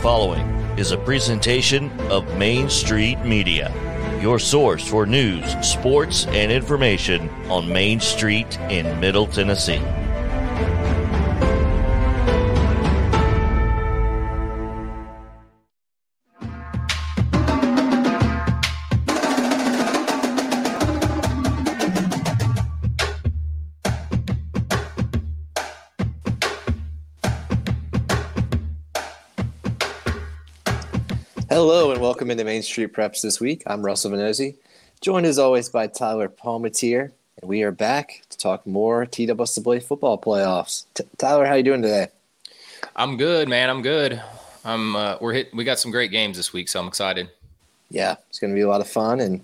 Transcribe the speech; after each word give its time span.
following 0.00 0.46
is 0.78 0.92
a 0.92 0.96
presentation 0.96 1.90
of 2.10 2.36
Main 2.38 2.70
Street 2.70 3.18
Media, 3.22 3.70
your 4.22 4.38
source 4.38 4.88
for 4.88 5.04
news, 5.04 5.44
sports, 5.60 6.26
and 6.28 6.50
information 6.50 7.28
on 7.50 7.70
Main 7.70 8.00
Street 8.00 8.58
in 8.70 8.98
Middle 8.98 9.26
Tennessee. 9.26 9.82
Main 32.60 32.64
Street 32.64 32.92
Preps 32.92 33.22
this 33.22 33.40
week. 33.40 33.62
I'm 33.66 33.82
Russell 33.82 34.10
Minozzi, 34.10 34.54
joined 35.00 35.24
as 35.24 35.38
always 35.38 35.70
by 35.70 35.86
Tyler 35.86 36.28
Palmatier, 36.28 37.10
and 37.40 37.48
we 37.48 37.62
are 37.62 37.70
back 37.70 38.20
to 38.28 38.36
talk 38.36 38.66
more 38.66 39.06
TSSAA 39.06 39.82
football 39.82 40.20
playoffs. 40.20 40.84
T- 40.92 41.04
Tyler, 41.16 41.46
how 41.46 41.54
you 41.54 41.62
doing 41.62 41.80
today? 41.80 42.08
I'm 42.94 43.16
good, 43.16 43.48
man. 43.48 43.70
I'm 43.70 43.80
good. 43.80 44.20
I'm. 44.62 44.94
Uh, 44.94 45.16
we're 45.22 45.32
hit. 45.32 45.54
We 45.54 45.64
got 45.64 45.78
some 45.78 45.90
great 45.90 46.10
games 46.10 46.36
this 46.36 46.52
week, 46.52 46.68
so 46.68 46.80
I'm 46.80 46.86
excited. 46.86 47.30
Yeah, 47.88 48.16
it's 48.28 48.38
going 48.38 48.52
to 48.52 48.54
be 48.54 48.60
a 48.60 48.68
lot 48.68 48.82
of 48.82 48.90
fun, 48.90 49.20
and 49.20 49.40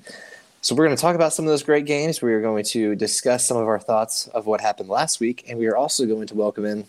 so 0.60 0.74
we're 0.74 0.84
going 0.84 0.96
to 0.96 1.00
talk 1.00 1.14
about 1.14 1.32
some 1.32 1.46
of 1.46 1.50
those 1.50 1.62
great 1.62 1.86
games. 1.86 2.20
We 2.20 2.34
are 2.34 2.42
going 2.42 2.64
to 2.64 2.94
discuss 2.96 3.48
some 3.48 3.56
of 3.56 3.66
our 3.66 3.80
thoughts 3.80 4.26
of 4.26 4.44
what 4.44 4.60
happened 4.60 4.90
last 4.90 5.20
week, 5.20 5.46
and 5.48 5.58
we 5.58 5.68
are 5.68 5.76
also 5.78 6.04
going 6.04 6.26
to 6.26 6.34
welcome 6.34 6.66
in 6.66 6.84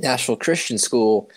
Nashville 0.00 0.36
Christian 0.36 0.78
School 0.78 1.28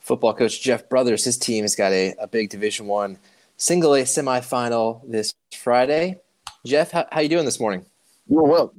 football 0.00 0.34
coach 0.34 0.60
Jeff 0.60 0.88
Brothers, 0.88 1.24
his 1.24 1.38
team 1.38 1.62
has 1.62 1.76
got 1.76 1.92
a, 1.92 2.12
a 2.18 2.26
big 2.26 2.50
Division 2.50 2.88
One 2.88 3.18
single 3.62 3.94
A 3.94 4.02
semifinal 4.02 5.08
this 5.08 5.34
Friday. 5.56 6.20
Jeff, 6.66 6.90
how, 6.90 7.06
how 7.12 7.20
you 7.20 7.28
doing 7.28 7.44
this 7.44 7.60
morning? 7.60 7.86
Doing 8.28 8.48
well. 8.48 8.74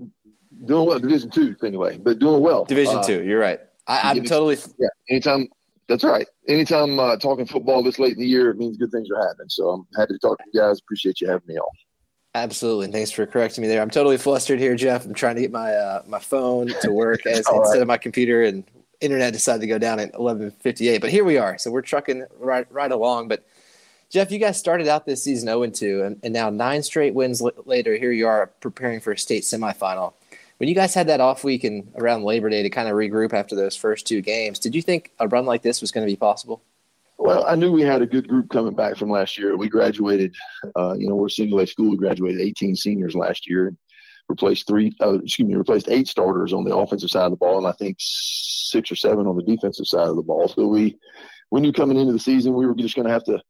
Doing 0.65 0.87
well. 0.87 0.99
Division 0.99 1.29
two, 1.29 1.55
anyway, 1.63 1.97
but 1.97 2.19
doing 2.19 2.41
well. 2.41 2.65
Division 2.65 2.97
uh, 2.97 3.03
two, 3.03 3.23
you're 3.23 3.39
right. 3.39 3.61
I, 3.87 4.11
am 4.11 4.23
totally. 4.23 4.57
Yeah. 4.77 4.87
Anytime. 5.09 5.47
That's 5.89 6.03
right. 6.03 6.25
Anytime 6.47 6.97
uh, 6.97 7.17
talking 7.17 7.45
football 7.45 7.83
this 7.83 7.99
late 7.99 8.13
in 8.13 8.19
the 8.19 8.27
year, 8.27 8.51
it 8.51 8.57
means 8.57 8.77
good 8.77 8.91
things 8.91 9.09
are 9.11 9.27
happening. 9.27 9.49
So 9.49 9.69
I'm 9.69 9.87
happy 9.97 10.13
to 10.13 10.19
talk 10.19 10.37
to 10.37 10.43
you 10.53 10.59
guys. 10.61 10.79
Appreciate 10.79 11.19
you 11.19 11.27
having 11.27 11.47
me 11.47 11.57
on. 11.57 11.67
Absolutely. 12.35 12.87
Thanks 12.87 13.11
for 13.11 13.25
correcting 13.25 13.61
me 13.61 13.67
there. 13.67 13.81
I'm 13.81 13.89
totally 13.89 14.17
flustered 14.17 14.59
here, 14.59 14.75
Jeff. 14.75 15.05
I'm 15.05 15.13
trying 15.13 15.35
to 15.35 15.41
get 15.41 15.51
my 15.51 15.73
uh, 15.73 16.03
my 16.07 16.19
phone 16.19 16.73
to 16.81 16.91
work 16.91 17.25
as, 17.25 17.39
instead 17.39 17.53
right. 17.53 17.81
of 17.81 17.87
my 17.87 17.97
computer, 17.97 18.43
and 18.43 18.63
internet 19.01 19.33
decided 19.33 19.61
to 19.61 19.67
go 19.67 19.77
down 19.77 19.99
at 19.99 20.13
11:58. 20.13 20.99
But 21.01 21.09
here 21.09 21.23
we 21.23 21.37
are, 21.37 21.57
so 21.57 21.71
we're 21.71 21.81
trucking 21.81 22.25
right 22.37 22.65
right 22.71 22.91
along. 22.91 23.27
But 23.27 23.45
Jeff, 24.13 24.29
you 24.29 24.37
guys 24.37 24.59
started 24.59 24.87
out 24.87 25.07
this 25.07 25.23
season 25.23 25.47
0 25.47 25.65
2, 25.65 26.03
and, 26.03 26.19
and 26.21 26.31
now 26.31 26.51
nine 26.51 26.83
straight 26.83 27.15
wins 27.15 27.41
l- 27.41 27.49
later. 27.65 27.95
Here 27.97 28.11
you 28.11 28.27
are 28.27 28.45
preparing 28.61 28.99
for 28.99 29.13
a 29.13 29.17
state 29.17 29.41
semifinal. 29.41 30.13
When 30.57 30.69
you 30.69 30.75
guys 30.75 30.93
had 30.93 31.07
that 31.07 31.19
off 31.19 31.43
week 31.43 31.63
and 31.63 31.91
around 31.95 32.23
Labor 32.23 32.51
Day 32.51 32.61
to 32.61 32.69
kind 32.69 32.87
of 32.87 32.93
regroup 32.93 33.33
after 33.33 33.55
those 33.55 33.75
first 33.75 34.05
two 34.05 34.21
games, 34.21 34.59
did 34.59 34.75
you 34.75 34.83
think 34.83 35.11
a 35.19 35.27
run 35.27 35.47
like 35.47 35.63
this 35.63 35.81
was 35.81 35.91
going 35.91 36.05
to 36.05 36.11
be 36.11 36.15
possible? 36.15 36.61
Well, 37.17 37.43
I 37.47 37.55
knew 37.55 37.71
we 37.71 37.81
had 37.81 38.03
a 38.03 38.05
good 38.05 38.27
group 38.27 38.51
coming 38.51 38.75
back 38.75 38.97
from 38.97 39.09
last 39.09 39.35
year. 39.35 39.57
We 39.57 39.67
graduated, 39.67 40.35
uh, 40.75 40.93
you 40.95 41.09
know, 41.09 41.15
we're 41.15 41.25
a 41.25 41.31
single 41.31 41.59
A 41.59 41.65
school. 41.65 41.89
We 41.89 41.97
graduated 41.97 42.39
18 42.39 42.75
seniors 42.75 43.15
last 43.15 43.49
year 43.49 43.75
replaced 44.29 44.67
three, 44.67 44.95
uh, 45.01 45.15
excuse 45.15 45.47
me, 45.47 45.55
replaced 45.55 45.89
eight 45.89 46.07
starters 46.07 46.53
on 46.53 46.63
the 46.63 46.75
offensive 46.75 47.09
side 47.09 47.25
of 47.25 47.31
the 47.31 47.37
ball, 47.37 47.57
and 47.57 47.67
I 47.67 47.71
think 47.73 47.97
six 47.99 48.91
or 48.91 48.95
seven 48.95 49.25
on 49.25 49.35
the 49.35 49.43
defensive 49.43 49.87
side 49.87 50.07
of 50.07 50.15
the 50.15 50.21
ball. 50.21 50.47
So 50.47 50.67
we, 50.67 50.97
we 51.51 51.61
knew 51.61 51.73
coming 51.73 51.97
into 51.97 52.13
the 52.13 52.19
season 52.19 52.53
we 52.53 52.67
were 52.67 52.75
just 52.75 52.95
going 52.95 53.07
to 53.07 53.13
have 53.13 53.25
to, 53.25 53.41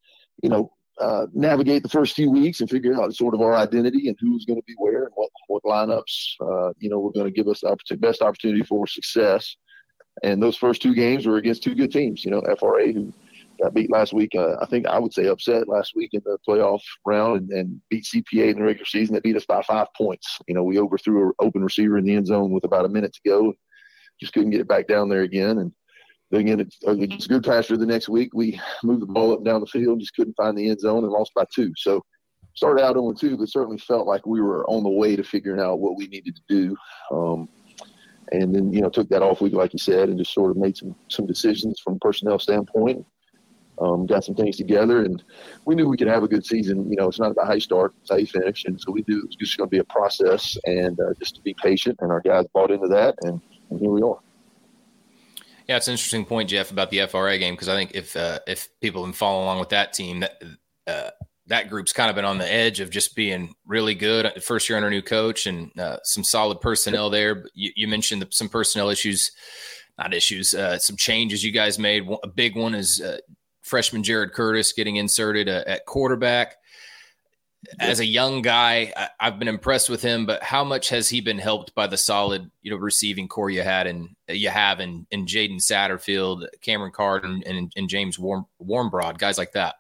you 0.42 0.50
know, 0.50 0.72
uh, 1.00 1.26
navigate 1.34 1.84
the 1.84 1.90
first 1.90 2.16
few 2.16 2.30
weeks 2.30 2.62
and 2.62 2.70
figure 2.70 2.94
out 2.94 3.14
sort 3.14 3.34
of 3.34 3.42
our 3.42 3.56
identity 3.56 4.08
and 4.08 4.18
who's 4.20 4.46
going 4.46 4.60
to 4.60 4.66
be 4.66 4.76
where 4.78 5.06
and 5.06 5.12
what 5.16 5.30
what 5.48 5.64
lineups, 5.64 6.36
uh, 6.42 6.72
you 6.80 6.90
know, 6.90 7.00
were 7.00 7.12
going 7.12 7.26
to 7.26 7.32
give 7.32 7.48
us 7.48 7.62
the 7.62 7.98
best 7.98 8.22
opportunity 8.22 8.64
for 8.64 8.86
success. 8.88 9.56
And 10.22 10.42
those 10.42 10.56
first 10.56 10.82
two 10.82 10.94
games 10.94 11.26
were 11.26 11.38
against 11.38 11.64
two 11.64 11.74
good 11.74 11.92
teams, 11.92 12.24
you 12.24 12.30
know, 12.30 12.42
FRA 12.60 12.92
who 12.92 13.12
got 13.62 13.74
beat 13.74 13.92
last 13.92 14.14
week. 14.14 14.32
Uh, 14.36 14.56
I 14.62 14.66
think 14.68 14.86
I 14.86 15.00
would 15.00 15.14
say 15.14 15.26
upset 15.28 15.68
last 15.68 15.94
week 15.96 16.12
in 16.14 16.22
the 16.26 16.38
playoff 16.48 16.82
round 17.06 17.42
and, 17.42 17.52
and, 17.52 17.82
beat 17.90 18.06
CPA 18.06 18.52
in 18.52 18.58
the 18.58 18.64
regular 18.64 18.86
season. 18.86 19.16
That 19.16 19.24
beat 19.24 19.36
us 19.36 19.46
by 19.46 19.62
five 19.64 19.88
points. 19.98 20.40
You 20.48 20.54
know, 20.54 20.64
we 20.64 20.80
overthrew 20.80 21.28
an 21.28 21.34
open 21.40 21.64
receiver 21.64 21.98
in 21.98 22.06
the 22.06 22.16
end 22.16 22.28
zone 22.28 22.52
with 22.52 22.64
about 22.64 22.86
a 22.86 22.90
minute 22.90 23.14
to 23.14 23.22
go. 23.26 23.54
Just 24.20 24.34
couldn't 24.34 24.52
get 24.52 24.62
it 24.62 24.68
back 24.68 24.88
down 24.88 25.10
there 25.10 25.22
again. 25.22 25.58
And 25.58 25.72
again, 26.40 26.60
it's, 26.60 26.80
Goodpasture 27.28 27.78
the 27.78 27.86
next 27.86 28.10
week. 28.10 28.34
We 28.34 28.60
moved 28.84 29.02
the 29.02 29.08
ball 29.08 29.32
up 29.32 29.40
and 29.40 29.46
down 29.46 29.62
the 29.62 29.68
field, 29.68 30.00
just 30.00 30.16
couldn't 30.16 30.36
find 30.36 30.58
the 30.58 30.70
end 30.70 30.80
zone 30.80 31.04
and 31.04 31.12
lost 31.12 31.32
by 31.36 31.46
two. 31.54 31.72
So 31.78 32.04
started 32.56 32.84
out 32.84 32.98
on 32.98 33.16
2, 33.16 33.38
but 33.38 33.50
certainly 33.50 33.78
felt 33.80 34.08
like 34.08 34.26
we 34.26 34.42
were 34.42 34.66
on 34.70 34.84
the 34.84 34.90
way 34.90 35.16
to 35.16 35.24
figuring 35.24 35.60
out 35.60 35.80
what 35.80 35.98
we 35.98 36.08
needed 36.08 36.36
to 36.36 36.42
do. 36.48 36.78
Um, 37.12 37.50
and 38.32 38.54
then, 38.54 38.72
you 38.72 38.82
know, 38.82 38.90
took 38.90 39.10
that 39.10 39.22
off 39.22 39.42
week, 39.42 39.54
like 39.54 39.74
you 39.74 39.80
said, 39.80 40.10
and 40.10 40.18
just 40.18 40.34
sort 40.34 40.52
of 40.52 40.58
made 40.58 40.78
some, 40.78 40.96
some 41.10 41.26
decisions 41.26 41.80
from 41.80 42.00
personnel 42.00 42.40
standpoint 42.40 43.06
um, 43.80 44.06
got 44.06 44.24
some 44.24 44.36
things 44.36 44.58
together, 44.58 45.04
and 45.04 45.24
we 45.66 45.76
knew 45.76 45.88
we 45.88 45.98
could 45.98 46.08
have 46.08 46.24
a 46.24 46.28
good 46.28 46.46
season. 46.46 46.90
You 46.90 46.98
know, 46.98 47.08
it's 47.08 47.20
not 47.20 47.32
about 47.32 47.48
how 47.48 47.54
you 47.54 47.60
start, 47.60 47.94
it's 48.02 48.12
how 48.12 48.18
you 48.18 48.28
finish. 48.28 48.66
And 48.66 48.80
so 48.80 48.92
we 48.92 49.04
knew 49.08 49.20
it 49.20 49.28
was 49.28 49.36
just 49.36 49.58
going 49.58 49.70
to 49.70 49.72
be 49.72 49.80
a 49.80 49.84
process 49.86 50.58
and 50.66 51.00
uh, 51.00 51.14
just 51.20 51.36
to 51.36 51.42
be 51.42 51.56
patient. 51.56 51.98
And 52.02 52.12
our 52.12 52.22
guys 52.22 52.46
bought 52.54 52.72
into 52.72 52.88
that, 52.90 53.16
and, 53.24 53.42
and, 53.70 53.80
here 53.80 53.90
we 53.90 54.02
are. 54.02 54.20
Yeah, 55.74 55.78
it's 55.78 55.88
an 55.88 55.94
interesting 55.94 56.24
point, 56.24 56.52
Jeff, 56.52 56.70
about 56.70 56.92
the 56.92 57.08
FRA 57.08 57.40
game 57.40 57.56
because 57.56 57.68
I 57.68 57.74
think 57.74 57.96
if 57.96 58.16
uh, 58.16 58.38
if 58.46 58.70
people 58.80 59.04
have 59.04 59.16
following 59.16 59.46
along 59.46 59.58
with 59.58 59.70
that 59.70 59.92
team, 59.92 60.20
that 60.20 60.40
uh, 60.86 61.10
that 61.48 61.68
group's 61.68 61.92
kind 61.92 62.12
of 62.12 62.16
been 62.16 62.26
on 62.26 62.38
the 62.38 62.54
edge 62.54 62.80
of 62.80 62.92
just 62.92 63.16
being 63.16 63.56
really 63.66 63.96
good. 63.96 64.44
First 64.44 64.70
year 64.70 64.78
under 64.78 64.92
new 64.92 65.02
coach 65.02 65.48
and 65.48 65.72
uh, 65.80 65.98
some 66.04 66.24
solid 66.24 66.62
personnel 66.62 67.10
there. 67.10 67.46
You, 67.56 67.72
you 67.76 67.88
mentioned 67.88 68.24
some 68.30 68.50
personnel 68.50 68.92
issues 68.92 69.32
not 69.98 70.14
issues, 70.14 70.54
uh, 70.54 70.78
some 70.78 70.96
changes 70.96 71.44
you 71.44 71.52
guys 71.52 71.80
made. 71.80 72.08
A 72.22 72.28
big 72.28 72.56
one 72.56 72.76
is 72.76 73.02
uh, 73.02 73.18
freshman 73.64 74.04
Jared 74.04 74.34
Curtis 74.34 74.74
getting 74.74 74.98
inserted 74.98 75.50
uh, 75.50 75.64
at 75.66 75.88
quarterback. 75.88 76.58
As 77.80 78.00
a 78.00 78.06
young 78.06 78.42
guy, 78.42 78.94
I, 78.96 79.26
have 79.26 79.40
been 79.40 79.48
impressed 79.48 79.90
with 79.90 80.02
him, 80.02 80.26
but 80.26 80.44
how 80.44 80.64
much 80.64 80.90
has 80.90 81.10
he 81.10 81.22
been 81.22 81.38
helped 81.38 81.74
by 81.74 81.88
the 81.88 81.98
solid, 81.98 82.52
you 82.62 82.72
know, 82.72 82.78
receiving 82.78 83.28
core 83.28 83.50
you 83.50 83.62
had 83.62 83.88
and 83.88 84.10
you 84.28 84.50
have 84.50 84.80
in, 84.80 85.08
in 85.12 85.26
Jaden 85.26 85.58
Satterfield, 85.58 86.46
Cameron 86.62 86.92
Card, 86.92 87.24
and, 87.24 87.44
and, 87.46 87.72
and 87.76 87.88
James 87.88 88.20
Warm, 88.20 88.46
Warmbroad, 88.62 89.18
guys 89.18 89.38
like 89.38 89.54
that? 89.54 89.76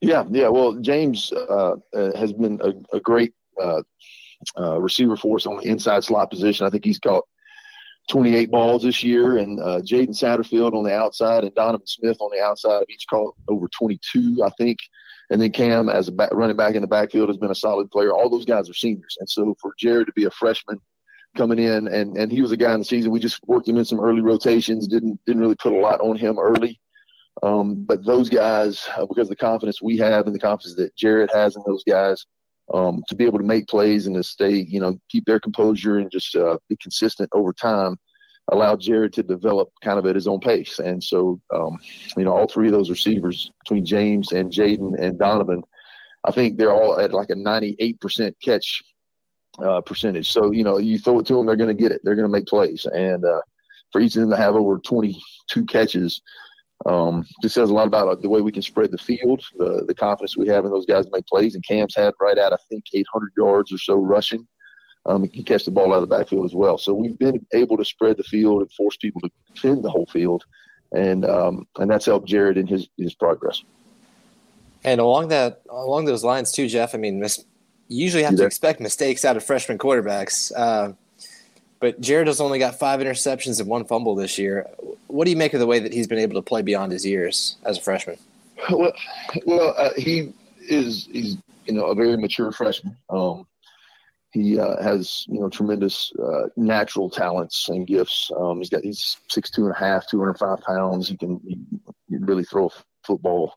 Yeah, 0.00 0.24
yeah. 0.30 0.48
Well, 0.48 0.74
James 0.74 1.32
uh, 1.32 1.76
uh, 1.94 2.16
has 2.16 2.32
been 2.32 2.60
a, 2.62 2.96
a 2.96 3.00
great 3.00 3.32
uh, 3.60 3.82
uh 4.58 4.78
receiver 4.78 5.16
for 5.16 5.36
us 5.36 5.46
on 5.46 5.56
the 5.56 5.68
inside 5.68 6.04
slot 6.04 6.30
position. 6.30 6.66
I 6.66 6.70
think 6.70 6.84
he's 6.84 6.98
caught 6.98 7.24
28 8.08 8.50
balls 8.50 8.82
this 8.82 9.02
year, 9.02 9.38
and 9.38 9.60
uh, 9.60 9.80
Jaden 9.80 10.10
Satterfield 10.10 10.74
on 10.74 10.84
the 10.84 10.94
outside 10.94 11.44
and 11.44 11.54
Donovan 11.54 11.86
Smith 11.86 12.18
on 12.20 12.30
the 12.30 12.42
outside 12.42 12.80
have 12.80 12.90
each 12.90 13.06
caught 13.08 13.34
over 13.48 13.68
22, 13.68 14.42
I 14.44 14.50
think. 14.58 14.78
And 15.30 15.40
then 15.40 15.52
Cam, 15.52 15.88
as 15.88 16.08
a 16.08 16.12
back, 16.12 16.30
running 16.32 16.56
back 16.56 16.74
in 16.74 16.82
the 16.82 16.88
backfield, 16.88 17.28
has 17.28 17.38
been 17.38 17.50
a 17.50 17.54
solid 17.54 17.90
player. 17.90 18.12
All 18.12 18.28
those 18.28 18.44
guys 18.44 18.68
are 18.68 18.74
seniors, 18.74 19.16
and 19.20 19.28
so 19.28 19.54
for 19.60 19.72
Jared 19.78 20.06
to 20.06 20.12
be 20.12 20.24
a 20.24 20.30
freshman 20.30 20.78
coming 21.36 21.58
in, 21.58 21.88
and 21.88 22.16
and 22.16 22.30
he 22.30 22.42
was 22.42 22.52
a 22.52 22.56
guy 22.56 22.72
in 22.74 22.80
the 22.80 22.84
season. 22.84 23.10
We 23.10 23.20
just 23.20 23.40
worked 23.46 23.68
him 23.68 23.78
in 23.78 23.84
some 23.84 24.00
early 24.00 24.20
rotations. 24.20 24.86
Didn't 24.86 25.18
didn't 25.26 25.40
really 25.40 25.56
put 25.56 25.72
a 25.72 25.78
lot 25.78 26.00
on 26.00 26.16
him 26.16 26.38
early. 26.38 26.80
Um, 27.42 27.84
but 27.84 28.04
those 28.04 28.28
guys, 28.28 28.86
uh, 28.96 29.06
because 29.06 29.26
of 29.26 29.30
the 29.30 29.36
confidence 29.36 29.82
we 29.82 29.98
have 29.98 30.26
and 30.26 30.34
the 30.34 30.40
confidence 30.40 30.76
that 30.76 30.94
Jared 30.96 31.30
has 31.32 31.56
in 31.56 31.62
those 31.66 31.82
guys, 31.82 32.24
um, 32.72 33.02
to 33.08 33.16
be 33.16 33.24
able 33.24 33.38
to 33.38 33.44
make 33.44 33.66
plays 33.66 34.06
and 34.06 34.14
to 34.14 34.22
stay, 34.22 34.52
you 34.52 34.78
know, 34.78 34.98
keep 35.08 35.24
their 35.24 35.40
composure 35.40 35.98
and 35.98 36.10
just 36.10 36.36
uh, 36.36 36.58
be 36.68 36.76
consistent 36.76 37.28
over 37.32 37.52
time 37.52 37.98
allowed 38.52 38.80
Jared 38.80 39.12
to 39.14 39.22
develop 39.22 39.70
kind 39.82 39.98
of 39.98 40.06
at 40.06 40.14
his 40.14 40.26
own 40.26 40.40
pace. 40.40 40.78
And 40.78 41.02
so, 41.02 41.40
um, 41.54 41.78
you 42.16 42.24
know, 42.24 42.32
all 42.36 42.46
three 42.46 42.66
of 42.66 42.72
those 42.72 42.90
receivers 42.90 43.50
between 43.64 43.84
James 43.84 44.32
and 44.32 44.52
Jaden 44.52 44.98
and 44.98 45.18
Donovan, 45.18 45.62
I 46.24 46.30
think 46.30 46.58
they're 46.58 46.72
all 46.72 46.98
at 46.98 47.12
like 47.12 47.30
a 47.30 47.34
98% 47.34 48.34
catch 48.42 48.82
uh, 49.62 49.80
percentage. 49.80 50.30
So, 50.30 50.50
you 50.50 50.64
know, 50.64 50.78
you 50.78 50.98
throw 50.98 51.20
it 51.20 51.26
to 51.26 51.34
them, 51.34 51.46
they're 51.46 51.56
going 51.56 51.74
to 51.74 51.82
get 51.82 51.92
it. 51.92 52.00
They're 52.04 52.16
going 52.16 52.28
to 52.28 52.32
make 52.32 52.46
plays. 52.46 52.86
And 52.86 53.24
uh, 53.24 53.40
for 53.92 54.00
each 54.00 54.16
of 54.16 54.22
them 54.22 54.30
to 54.30 54.36
have 54.36 54.56
over 54.56 54.78
22 54.78 55.64
catches, 55.66 56.20
um, 56.86 57.24
just 57.40 57.54
says 57.54 57.70
a 57.70 57.74
lot 57.74 57.86
about 57.86 58.08
uh, 58.08 58.14
the 58.16 58.28
way 58.28 58.40
we 58.40 58.52
can 58.52 58.62
spread 58.62 58.90
the 58.90 58.98
field, 58.98 59.42
the, 59.56 59.84
the 59.86 59.94
confidence 59.94 60.36
we 60.36 60.48
have 60.48 60.64
in 60.64 60.70
those 60.70 60.86
guys 60.86 61.06
to 61.06 61.12
make 61.12 61.26
plays. 61.26 61.54
And 61.54 61.64
Cam's 61.66 61.94
had 61.94 62.12
right 62.20 62.36
at, 62.36 62.52
I 62.52 62.56
think, 62.68 62.84
800 62.92 63.32
yards 63.36 63.72
or 63.72 63.78
so 63.78 63.94
rushing. 63.94 64.46
Um, 65.06 65.22
he 65.22 65.28
can 65.28 65.44
catch 65.44 65.64
the 65.64 65.70
ball 65.70 65.92
out 65.92 66.02
of 66.02 66.08
the 66.08 66.16
backfield 66.16 66.46
as 66.46 66.54
well. 66.54 66.78
So 66.78 66.94
we've 66.94 67.18
been 67.18 67.44
able 67.52 67.76
to 67.76 67.84
spread 67.84 68.16
the 68.16 68.22
field 68.22 68.62
and 68.62 68.72
force 68.72 68.96
people 68.96 69.20
to 69.22 69.30
defend 69.54 69.84
the 69.84 69.90
whole 69.90 70.06
field, 70.06 70.44
and 70.92 71.24
um, 71.24 71.66
and 71.78 71.90
that's 71.90 72.06
helped 72.06 72.26
Jared 72.26 72.56
in 72.56 72.66
his 72.66 72.88
his 72.96 73.14
progress. 73.14 73.62
And 74.82 75.00
along 75.00 75.28
that 75.28 75.62
along 75.68 76.06
those 76.06 76.24
lines 76.24 76.52
too, 76.52 76.68
Jeff. 76.68 76.94
I 76.94 76.98
mean, 76.98 77.20
mis- 77.20 77.44
you 77.88 78.02
usually 78.02 78.22
have 78.22 78.36
to 78.36 78.44
expect 78.44 78.80
mistakes 78.80 79.24
out 79.24 79.36
of 79.36 79.44
freshman 79.44 79.78
quarterbacks. 79.78 80.52
Uh, 80.56 80.92
but 81.80 82.00
Jared 82.00 82.28
has 82.28 82.40
only 82.40 82.58
got 82.58 82.78
five 82.78 83.00
interceptions 83.00 83.60
and 83.60 83.68
one 83.68 83.84
fumble 83.84 84.14
this 84.14 84.38
year. 84.38 84.66
what 85.06 85.26
do 85.26 85.30
you 85.30 85.36
make 85.36 85.52
of 85.52 85.60
the 85.60 85.66
way 85.66 85.80
that 85.80 85.92
he's 85.92 86.06
been 86.06 86.18
able 86.18 86.34
to 86.34 86.42
play 86.42 86.62
beyond 86.62 86.92
his 86.92 87.04
years 87.04 87.56
as 87.64 87.76
a 87.76 87.80
freshman? 87.80 88.16
Well, 88.70 88.92
well, 89.44 89.74
uh, 89.76 89.90
he 89.96 90.32
is 90.60 91.06
he's 91.12 91.36
you 91.66 91.74
know 91.74 91.86
a 91.86 91.94
very 91.94 92.16
mature 92.16 92.52
freshman. 92.52 92.96
Um, 93.10 93.46
he 94.34 94.58
uh, 94.58 94.82
has 94.82 95.24
you 95.28 95.40
know 95.40 95.48
tremendous 95.48 96.12
uh, 96.20 96.48
natural 96.56 97.08
talents 97.08 97.68
and 97.68 97.86
gifts. 97.86 98.32
Um, 98.36 98.58
he's 98.58 98.68
got 98.68 98.82
he's 98.82 99.16
six 99.28 99.48
two 99.48 99.62
and 99.62 99.72
a 99.74 99.78
half, 99.78 100.08
two 100.08 100.18
hundred 100.18 100.38
five 100.38 100.60
pounds. 100.60 101.08
He 101.08 101.16
can, 101.16 101.40
he, 101.46 101.56
he 102.08 102.16
really 102.16 102.42
throw 102.42 102.66
a 102.66 102.70
football. 103.06 103.54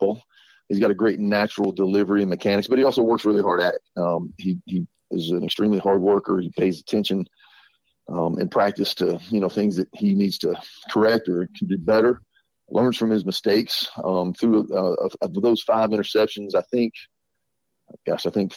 Well, 0.00 0.22
he's 0.68 0.78
got 0.78 0.92
a 0.92 0.94
great 0.94 1.18
natural 1.18 1.72
delivery 1.72 2.22
and 2.22 2.30
mechanics, 2.30 2.68
but 2.68 2.78
he 2.78 2.84
also 2.84 3.02
works 3.02 3.24
really 3.24 3.42
hard 3.42 3.60
at 3.60 3.74
it. 3.74 3.82
Um, 3.96 4.32
he 4.38 4.58
he 4.66 4.86
is 5.10 5.30
an 5.30 5.42
extremely 5.42 5.80
hard 5.80 6.00
worker. 6.00 6.38
He 6.38 6.52
pays 6.56 6.80
attention 6.80 7.26
um, 8.08 8.38
in 8.38 8.48
practice 8.48 8.94
to 8.94 9.18
you 9.30 9.40
know 9.40 9.48
things 9.48 9.76
that 9.76 9.88
he 9.94 10.14
needs 10.14 10.38
to 10.38 10.54
correct 10.90 11.28
or 11.28 11.48
can 11.58 11.66
do 11.66 11.76
better. 11.76 12.22
Learns 12.68 12.96
from 12.96 13.10
his 13.10 13.26
mistakes. 13.26 13.88
Um, 14.04 14.32
through 14.32 14.68
uh, 14.72 14.94
of, 15.04 15.12
of 15.22 15.42
those 15.42 15.60
five 15.60 15.90
interceptions, 15.90 16.54
I 16.54 16.62
think 16.70 16.94
gosh, 18.06 18.26
I 18.26 18.30
think 18.30 18.54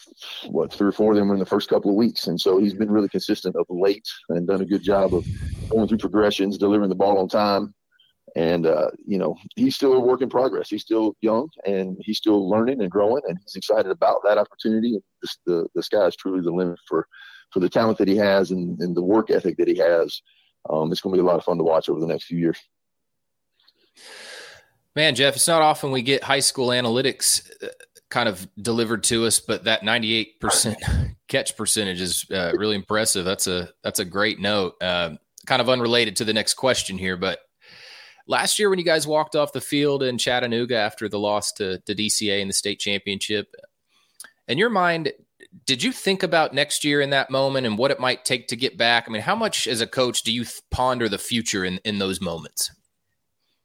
what 0.47 0.73
three 0.73 0.87
or 0.87 0.91
four 0.91 1.11
of 1.11 1.17
them 1.17 1.27
were 1.27 1.35
in 1.35 1.39
the 1.39 1.45
first 1.45 1.69
couple 1.69 1.91
of 1.91 1.97
weeks, 1.97 2.27
and 2.27 2.39
so 2.39 2.57
he's 2.57 2.73
been 2.73 2.91
really 2.91 3.09
consistent 3.09 3.55
of 3.55 3.65
late 3.69 4.07
and 4.29 4.47
done 4.47 4.61
a 4.61 4.65
good 4.65 4.83
job 4.83 5.13
of 5.13 5.25
going 5.69 5.87
through 5.87 5.97
progressions, 5.97 6.57
delivering 6.57 6.89
the 6.89 6.95
ball 6.95 7.17
on 7.19 7.27
time, 7.27 7.73
and 8.35 8.65
uh, 8.65 8.89
you 9.05 9.17
know 9.17 9.35
he's 9.55 9.75
still 9.75 9.93
a 9.93 9.99
work 9.99 10.21
in 10.21 10.29
progress. 10.29 10.69
He's 10.69 10.81
still 10.81 11.15
young 11.21 11.49
and 11.65 11.97
he's 11.99 12.17
still 12.17 12.49
learning 12.49 12.81
and 12.81 12.91
growing, 12.91 13.21
and 13.27 13.37
he's 13.43 13.55
excited 13.55 13.91
about 13.91 14.17
that 14.23 14.37
opportunity. 14.37 14.99
Just 15.23 15.39
the 15.45 15.67
the 15.75 15.83
sky 15.83 16.05
is 16.07 16.15
truly 16.15 16.41
the 16.41 16.51
limit 16.51 16.79
for 16.87 17.07
for 17.51 17.59
the 17.59 17.69
talent 17.69 17.99
that 17.99 18.07
he 18.07 18.17
has 18.17 18.51
and, 18.51 18.79
and 18.79 18.95
the 18.95 19.03
work 19.03 19.29
ethic 19.29 19.57
that 19.57 19.67
he 19.67 19.77
has. 19.77 20.21
Um, 20.69 20.91
it's 20.91 21.01
going 21.01 21.13
to 21.15 21.21
be 21.21 21.25
a 21.25 21.29
lot 21.29 21.37
of 21.37 21.43
fun 21.43 21.57
to 21.57 21.63
watch 21.63 21.89
over 21.89 21.99
the 21.99 22.07
next 22.07 22.25
few 22.25 22.37
years. 22.37 22.57
Man, 24.95 25.13
Jeff, 25.15 25.35
it's 25.35 25.47
not 25.47 25.61
often 25.61 25.91
we 25.91 26.01
get 26.01 26.23
high 26.23 26.39
school 26.39 26.69
analytics 26.69 27.49
uh, 27.63 27.67
kind 28.13 28.29
of 28.29 28.47
delivered 28.61 29.03
to 29.03 29.25
us, 29.25 29.39
but 29.39 29.63
that 29.63 29.81
98% 29.81 31.15
catch 31.27 31.57
percentage 31.57 31.99
is 31.99 32.25
uh, 32.31 32.51
really 32.55 32.75
impressive. 32.75 33.25
That's 33.25 33.47
a 33.47 33.69
that's 33.83 33.99
a 33.99 34.05
great 34.05 34.39
note. 34.39 34.75
Uh, 34.79 35.15
kind 35.47 35.61
of 35.61 35.67
unrelated 35.67 36.15
to 36.17 36.23
the 36.23 36.31
next 36.31 36.53
question 36.53 36.99
here, 36.99 37.17
but 37.17 37.39
last 38.27 38.59
year 38.59 38.69
when 38.69 38.77
you 38.77 38.85
guys 38.85 39.07
walked 39.07 39.35
off 39.35 39.51
the 39.51 39.59
field 39.59 40.03
in 40.03 40.19
Chattanooga 40.19 40.77
after 40.77 41.09
the 41.09 41.17
loss 41.17 41.51
to, 41.53 41.79
to 41.79 41.95
DCA 41.95 42.39
in 42.39 42.47
the 42.47 42.53
state 42.53 42.79
championship, 42.79 43.53
in 44.47 44.59
your 44.59 44.69
mind, 44.69 45.11
did 45.65 45.81
you 45.81 45.91
think 45.91 46.21
about 46.21 46.53
next 46.53 46.83
year 46.83 47.01
in 47.01 47.09
that 47.09 47.31
moment 47.31 47.65
and 47.65 47.79
what 47.79 47.91
it 47.91 47.99
might 47.99 48.25
take 48.25 48.47
to 48.49 48.55
get 48.55 48.77
back? 48.77 49.05
I 49.07 49.11
mean, 49.11 49.23
how 49.23 49.35
much 49.35 49.67
as 49.67 49.81
a 49.81 49.87
coach 49.87 50.21
do 50.21 50.31
you 50.31 50.45
ponder 50.69 51.09
the 51.09 51.17
future 51.17 51.65
in, 51.65 51.79
in 51.83 51.97
those 51.97 52.21
moments? 52.21 52.71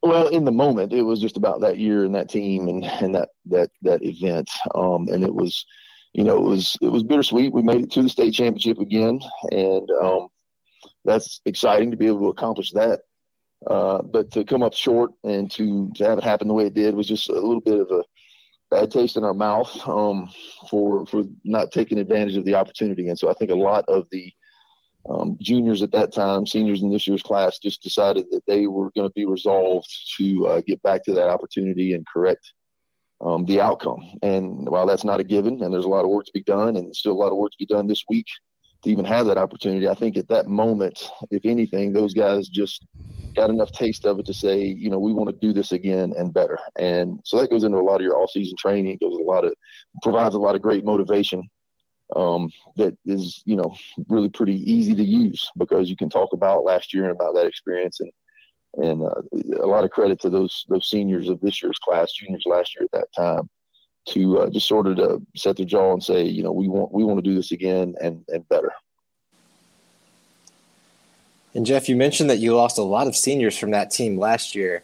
Well, 0.01 0.29
in 0.29 0.45
the 0.45 0.51
moment, 0.51 0.93
it 0.93 1.01
was 1.01 1.19
just 1.19 1.35
about 1.35 1.61
that 1.61 1.77
year 1.77 2.05
and 2.05 2.15
that 2.15 2.29
team 2.29 2.69
and, 2.69 2.85
and 2.85 3.15
that 3.15 3.29
that 3.47 3.69
that 3.81 4.01
event. 4.03 4.49
Um, 4.73 5.07
and 5.09 5.23
it 5.23 5.33
was, 5.33 5.65
you 6.13 6.23
know, 6.23 6.37
it 6.37 6.47
was 6.49 6.77
it 6.81 6.87
was 6.89 7.03
bittersweet. 7.03 7.53
We 7.53 7.61
made 7.61 7.81
it 7.81 7.91
to 7.91 8.03
the 8.03 8.09
state 8.09 8.33
championship 8.33 8.79
again, 8.79 9.19
and 9.51 9.89
um, 10.01 10.27
that's 11.03 11.41
exciting 11.45 11.91
to 11.91 11.97
be 11.97 12.07
able 12.07 12.21
to 12.21 12.29
accomplish 12.29 12.71
that. 12.71 13.01
Uh, 13.67 14.01
but 14.01 14.31
to 14.31 14.45
come 14.45 14.63
up 14.63 14.73
short 14.73 15.11
and 15.25 15.51
to, 15.51 15.91
to 15.95 16.05
have 16.05 16.17
it 16.17 16.23
happen 16.23 16.47
the 16.47 16.53
way 16.53 16.65
it 16.65 16.73
did 16.73 16.95
was 16.95 17.07
just 17.07 17.29
a 17.29 17.33
little 17.33 17.59
bit 17.59 17.77
of 17.77 17.91
a 17.91 18.03
bad 18.71 18.89
taste 18.89 19.17
in 19.17 19.25
our 19.25 19.33
mouth 19.33 19.69
um, 19.85 20.29
for 20.69 21.05
for 21.07 21.23
not 21.43 21.71
taking 21.71 21.99
advantage 21.99 22.37
of 22.37 22.45
the 22.45 22.55
opportunity. 22.55 23.09
And 23.09 23.19
so 23.19 23.29
I 23.29 23.33
think 23.33 23.51
a 23.51 23.55
lot 23.55 23.83
of 23.89 24.05
the 24.11 24.31
um, 25.09 25.37
juniors 25.41 25.81
at 25.81 25.91
that 25.91 26.13
time, 26.13 26.45
seniors 26.45 26.81
in 26.83 26.91
this 26.91 27.07
year's 27.07 27.23
class, 27.23 27.59
just 27.59 27.81
decided 27.81 28.25
that 28.31 28.45
they 28.45 28.67
were 28.67 28.91
going 28.95 29.07
to 29.07 29.13
be 29.15 29.25
resolved 29.25 29.89
to 30.17 30.47
uh, 30.47 30.61
get 30.65 30.81
back 30.83 31.03
to 31.05 31.13
that 31.13 31.29
opportunity 31.29 31.93
and 31.93 32.05
correct 32.07 32.53
um, 33.21 33.45
the 33.45 33.59
outcome. 33.59 34.01
And 34.21 34.69
while 34.69 34.85
that's 34.85 35.03
not 35.03 35.19
a 35.19 35.23
given, 35.23 35.63
and 35.63 35.73
there's 35.73 35.85
a 35.85 35.89
lot 35.89 36.05
of 36.05 36.11
work 36.11 36.25
to 36.25 36.31
be 36.33 36.43
done, 36.43 36.77
and 36.77 36.95
still 36.95 37.13
a 37.13 37.13
lot 37.13 37.31
of 37.31 37.37
work 37.37 37.51
to 37.51 37.57
be 37.59 37.65
done 37.65 37.87
this 37.87 38.03
week 38.07 38.27
to 38.83 38.89
even 38.89 39.03
have 39.03 39.25
that 39.25 39.37
opportunity, 39.37 39.89
I 39.89 39.93
think 39.93 40.15
at 40.15 40.29
that 40.29 40.47
moment, 40.47 41.09
if 41.31 41.45
anything, 41.45 41.91
those 41.91 42.13
guys 42.13 42.47
just 42.47 42.85
got 43.35 43.49
enough 43.49 43.71
taste 43.73 44.05
of 44.05 44.19
it 44.19 44.25
to 44.27 44.33
say, 44.33 44.63
you 44.63 44.89
know, 44.89 44.99
we 44.99 45.11
want 45.11 45.29
to 45.29 45.35
do 45.45 45.51
this 45.51 45.73
again 45.73 46.13
and 46.17 46.33
better. 46.33 46.57
And 46.77 47.19
so 47.25 47.39
that 47.39 47.49
goes 47.49 47.65
into 47.65 47.77
a 47.77 47.81
lot 47.81 47.97
of 47.97 48.01
your 48.01 48.17
off-season 48.17 48.55
training. 48.57 48.93
It 48.93 49.01
goes 49.01 49.17
a 49.19 49.23
lot 49.23 49.43
of 49.43 49.53
provides 50.01 50.35
a 50.35 50.39
lot 50.39 50.55
of 50.55 50.61
great 50.61 50.85
motivation 50.85 51.43
um, 52.15 52.49
that 52.75 52.97
is 53.05 53.41
you 53.45 53.55
know 53.55 53.75
really 54.07 54.29
pretty 54.29 54.55
easy 54.71 54.95
to 54.95 55.03
use 55.03 55.49
because 55.57 55.89
you 55.89 55.95
can 55.95 56.09
talk 56.09 56.33
about 56.33 56.63
last 56.63 56.93
year 56.93 57.03
and 57.03 57.11
about 57.11 57.35
that 57.35 57.45
experience 57.45 57.99
and 57.99 58.11
and 58.77 59.03
uh, 59.03 59.63
a 59.63 59.67
lot 59.67 59.83
of 59.83 59.91
credit 59.91 60.19
to 60.21 60.29
those 60.29 60.65
those 60.69 60.89
seniors 60.89 61.29
of 61.29 61.39
this 61.41 61.61
year's 61.61 61.79
class, 61.79 62.11
juniors 62.13 62.43
last 62.45 62.75
year 62.75 62.85
at 62.85 62.91
that 62.91 63.13
time, 63.15 63.49
to 64.09 64.39
uh, 64.39 64.49
just 64.49 64.67
sort 64.67 64.87
of 64.87 64.97
to 64.97 65.21
set 65.35 65.57
their 65.57 65.65
jaw 65.65 65.93
and 65.93 66.03
say, 66.03 66.23
you 66.23 66.43
know, 66.43 66.51
we 66.51 66.67
want 66.67 66.91
we 66.91 67.03
want 67.03 67.17
to 67.17 67.29
do 67.29 67.35
this 67.35 67.51
again 67.51 67.95
and 68.01 68.23
and 68.29 68.47
better. 68.49 68.71
And 71.55 71.65
Jeff, 71.65 71.89
you 71.89 71.95
mentioned 71.95 72.29
that 72.29 72.37
you 72.37 72.55
lost 72.55 72.77
a 72.77 72.83
lot 72.83 73.07
of 73.07 73.15
seniors 73.15 73.57
from 73.57 73.71
that 73.71 73.89
team 73.89 74.19
last 74.19 74.53
year. 74.53 74.83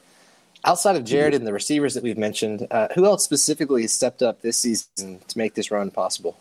Outside 0.63 0.95
of 0.95 1.05
Jared 1.05 1.35
and 1.35 1.45
the 1.45 1.53
receivers 1.53 1.93
that 1.93 2.01
we've 2.01 2.17
mentioned, 2.17 2.65
uh, 2.71 2.87
who 2.95 3.05
else 3.05 3.23
specifically 3.23 3.83
has 3.83 3.91
stepped 3.91 4.23
up 4.23 4.41
this 4.41 4.57
season 4.57 5.19
to 5.27 5.37
make 5.37 5.53
this 5.53 5.69
run 5.69 5.91
possible? 5.91 6.39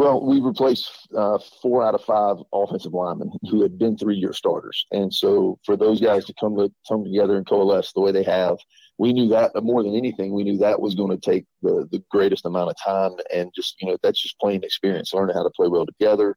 Well, 0.00 0.24
we 0.24 0.40
replaced 0.40 0.90
uh, 1.14 1.38
four 1.60 1.84
out 1.84 1.94
of 1.94 2.02
five 2.02 2.36
offensive 2.54 2.94
linemen 2.94 3.32
who 3.50 3.60
had 3.60 3.76
been 3.76 3.98
three-year 3.98 4.32
starters, 4.32 4.86
and 4.92 5.12
so 5.12 5.58
for 5.66 5.76
those 5.76 6.00
guys 6.00 6.24
to 6.24 6.34
come 6.40 6.56
come 6.88 7.04
together 7.04 7.36
and 7.36 7.46
coalesce 7.46 7.92
the 7.92 8.00
way 8.00 8.10
they 8.10 8.22
have, 8.22 8.56
we 8.96 9.12
knew 9.12 9.28
that 9.28 9.52
more 9.62 9.82
than 9.82 9.94
anything, 9.94 10.32
we 10.32 10.42
knew 10.42 10.56
that 10.56 10.80
was 10.80 10.94
going 10.94 11.10
to 11.10 11.30
take 11.30 11.44
the 11.60 11.86
the 11.92 12.02
greatest 12.10 12.46
amount 12.46 12.70
of 12.70 12.76
time, 12.82 13.10
and 13.30 13.50
just 13.54 13.76
you 13.82 13.88
know 13.88 13.98
that's 14.02 14.22
just 14.22 14.40
plain 14.40 14.64
experience, 14.64 15.12
learning 15.12 15.36
how 15.36 15.42
to 15.42 15.50
play 15.50 15.68
well 15.68 15.84
together, 15.84 16.34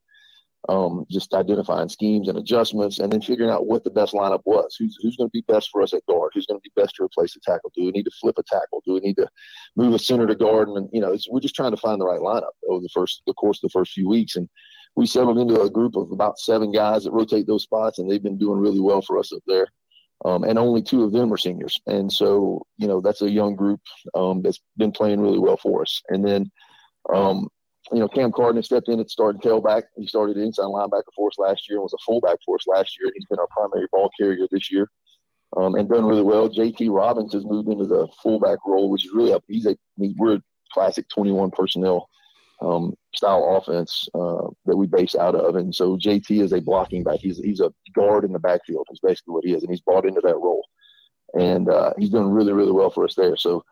um, 0.69 1.05
just 1.11 1.33
identifying 1.33 1.89
schemes 1.89 2.29
and 2.29 2.37
adjustments, 2.37 2.99
and 2.99 3.11
then 3.11 3.21
figuring 3.21 3.51
out 3.51 3.67
what 3.67 3.83
the 3.83 3.89
best 3.89 4.13
lineup 4.13 4.41
was. 4.45 4.75
Who's 4.79 4.97
who's 5.01 5.17
going 5.17 5.29
to 5.29 5.33
be 5.33 5.43
best 5.47 5.69
for 5.71 5.81
us 5.81 5.93
at 5.93 6.05
guard? 6.05 6.31
Who's 6.33 6.45
going 6.45 6.59
to 6.59 6.63
be 6.63 6.81
best 6.81 6.95
to 6.95 7.03
replace 7.03 7.35
a 7.35 7.39
tackle? 7.39 7.71
Do 7.75 7.83
we 7.83 7.91
need 7.91 8.03
to 8.03 8.11
flip 8.21 8.37
a 8.37 8.43
tackle? 8.43 8.81
Do 8.85 8.93
we 8.93 9.01
need 9.01 9.17
to 9.17 9.27
move 9.75 9.93
a 9.93 9.99
center 9.99 10.25
to 10.25 10.35
guard? 10.35 10.69
And 10.69 10.89
you 10.93 11.01
know, 11.01 11.17
we're 11.29 11.41
just 11.41 11.55
trying 11.55 11.71
to 11.71 11.77
find 11.77 11.99
the 11.99 12.05
right 12.05 12.21
lineup 12.21 12.53
over 12.69 12.81
the 12.81 12.89
first 12.93 13.23
the 13.27 13.33
course 13.33 13.57
of 13.57 13.69
the 13.69 13.73
first 13.73 13.91
few 13.91 14.07
weeks, 14.07 14.37
and 14.37 14.47
we 14.95 15.05
settled 15.05 15.37
into 15.37 15.61
a 15.61 15.69
group 15.69 15.95
of 15.95 16.11
about 16.11 16.39
seven 16.39 16.71
guys 16.71 17.03
that 17.03 17.11
rotate 17.11 17.45
those 17.45 17.63
spots, 17.63 17.99
and 17.99 18.09
they've 18.09 18.23
been 18.23 18.37
doing 18.37 18.59
really 18.59 18.79
well 18.79 19.01
for 19.01 19.17
us 19.17 19.33
up 19.33 19.41
there. 19.45 19.67
Um, 20.25 20.45
and 20.45 20.57
only 20.57 20.81
two 20.81 21.03
of 21.03 21.11
them 21.11 21.33
are 21.33 21.37
seniors, 21.37 21.81
and 21.87 22.11
so 22.11 22.65
you 22.77 22.87
know 22.87 23.01
that's 23.01 23.21
a 23.21 23.29
young 23.29 23.57
group 23.57 23.81
um, 24.15 24.41
that's 24.41 24.61
been 24.77 24.93
playing 24.93 25.19
really 25.19 25.39
well 25.39 25.57
for 25.57 25.81
us. 25.81 26.01
And 26.07 26.25
then 26.25 26.49
um, 27.13 27.49
you 27.91 27.99
know, 27.99 28.07
Cam 28.07 28.31
Carden 28.31 28.63
stepped 28.63 28.87
in 28.87 28.99
and 28.99 29.09
started 29.09 29.41
tailback. 29.41 29.83
He 29.97 30.07
started 30.07 30.37
inside 30.37 30.63
linebacker 30.63 31.11
for 31.15 31.27
us 31.27 31.37
last 31.37 31.69
year 31.69 31.77
and 31.77 31.83
was 31.83 31.93
a 31.93 32.03
fullback 32.05 32.37
for 32.45 32.55
us 32.55 32.65
last 32.67 32.97
year. 32.99 33.11
He's 33.13 33.25
been 33.25 33.39
our 33.39 33.47
primary 33.47 33.87
ball 33.91 34.09
carrier 34.17 34.47
this 34.49 34.71
year 34.71 34.89
um, 35.57 35.75
and 35.75 35.89
done 35.89 36.05
really 36.05 36.23
well. 36.23 36.49
JT 36.49 36.93
Robbins 36.93 37.33
has 37.33 37.45
moved 37.45 37.69
into 37.69 37.85
the 37.85 38.07
fullback 38.21 38.59
role, 38.65 38.89
which 38.89 39.05
is 39.05 39.13
really 39.13 39.33
up. 39.33 39.43
He's 39.47 39.65
a 39.65 39.77
we're 39.97 40.35
a 40.35 40.41
classic 40.71 41.07
21 41.09 41.51
personnel 41.51 42.09
um, 42.61 42.95
style 43.13 43.57
offense 43.57 44.07
uh, 44.15 44.47
that 44.65 44.77
we 44.77 44.87
base 44.87 45.15
out 45.15 45.35
of, 45.35 45.55
and 45.55 45.73
so 45.73 45.97
JT 45.97 46.41
is 46.41 46.53
a 46.53 46.61
blocking 46.61 47.03
back. 47.03 47.19
He's 47.19 47.37
he's 47.37 47.59
a 47.59 47.71
guard 47.93 48.23
in 48.23 48.31
the 48.31 48.39
backfield. 48.39 48.87
Is 48.91 48.99
basically 48.99 49.33
what 49.33 49.45
he 49.45 49.53
is, 49.53 49.63
and 49.63 49.71
he's 49.71 49.81
bought 49.81 50.05
into 50.05 50.21
that 50.21 50.37
role, 50.37 50.65
and 51.33 51.69
uh, 51.69 51.93
he's 51.97 52.09
done 52.09 52.29
really 52.29 52.53
really 52.53 52.71
well 52.71 52.89
for 52.89 53.03
us 53.03 53.15
there. 53.15 53.35
So 53.35 53.63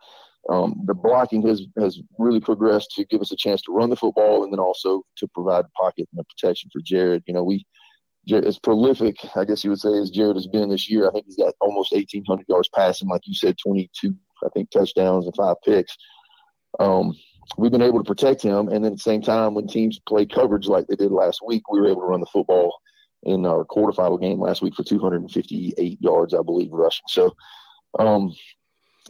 um, 0.50 0.82
the 0.86 0.94
blocking 0.94 1.46
has 1.46 1.62
has 1.78 2.00
really 2.18 2.40
progressed 2.40 2.90
to 2.96 3.04
give 3.06 3.20
us 3.20 3.32
a 3.32 3.36
chance 3.36 3.62
to 3.62 3.72
run 3.72 3.90
the 3.90 3.96
football 3.96 4.44
and 4.44 4.52
then 4.52 4.58
also 4.58 5.02
to 5.16 5.28
provide 5.28 5.64
pocket 5.80 6.08
and 6.10 6.18
the 6.18 6.24
protection 6.24 6.68
for 6.72 6.80
Jared. 6.84 7.22
You 7.26 7.34
know, 7.34 7.44
we 7.44 7.64
as 8.30 8.58
prolific, 8.58 9.16
I 9.36 9.44
guess 9.44 9.64
you 9.64 9.70
would 9.70 9.80
say, 9.80 9.96
as 9.98 10.10
Jared 10.10 10.36
has 10.36 10.46
been 10.46 10.68
this 10.68 10.88
year. 10.88 11.08
I 11.08 11.12
think 11.12 11.26
he's 11.26 11.36
got 11.36 11.54
almost 11.60 11.92
1,800 11.92 12.46
yards 12.48 12.68
passing, 12.74 13.08
like 13.08 13.22
you 13.24 13.34
said, 13.34 13.56
22, 13.58 14.14
I 14.44 14.48
think, 14.50 14.70
touchdowns 14.70 15.26
and 15.26 15.34
five 15.34 15.56
picks. 15.64 15.96
Um, 16.78 17.14
we've 17.56 17.72
been 17.72 17.82
able 17.82 17.98
to 17.98 18.06
protect 18.06 18.42
him, 18.42 18.68
and 18.68 18.84
then 18.84 18.92
at 18.92 18.98
the 18.98 19.02
same 19.02 19.22
time, 19.22 19.54
when 19.54 19.66
teams 19.66 20.00
play 20.06 20.24
coverage 20.24 20.66
like 20.66 20.86
they 20.86 20.96
did 20.96 21.10
last 21.10 21.40
week, 21.46 21.62
we 21.70 21.80
were 21.80 21.88
able 21.88 22.02
to 22.02 22.06
run 22.06 22.20
the 22.20 22.26
football 22.26 22.72
in 23.24 23.44
our 23.46 23.64
quarterfinal 23.64 24.20
game 24.20 24.40
last 24.40 24.62
week 24.62 24.74
for 24.74 24.84
258 24.84 26.00
yards, 26.00 26.34
I 26.34 26.42
believe, 26.42 26.72
rushing. 26.72 27.04
So, 27.08 27.34
um, 27.98 28.32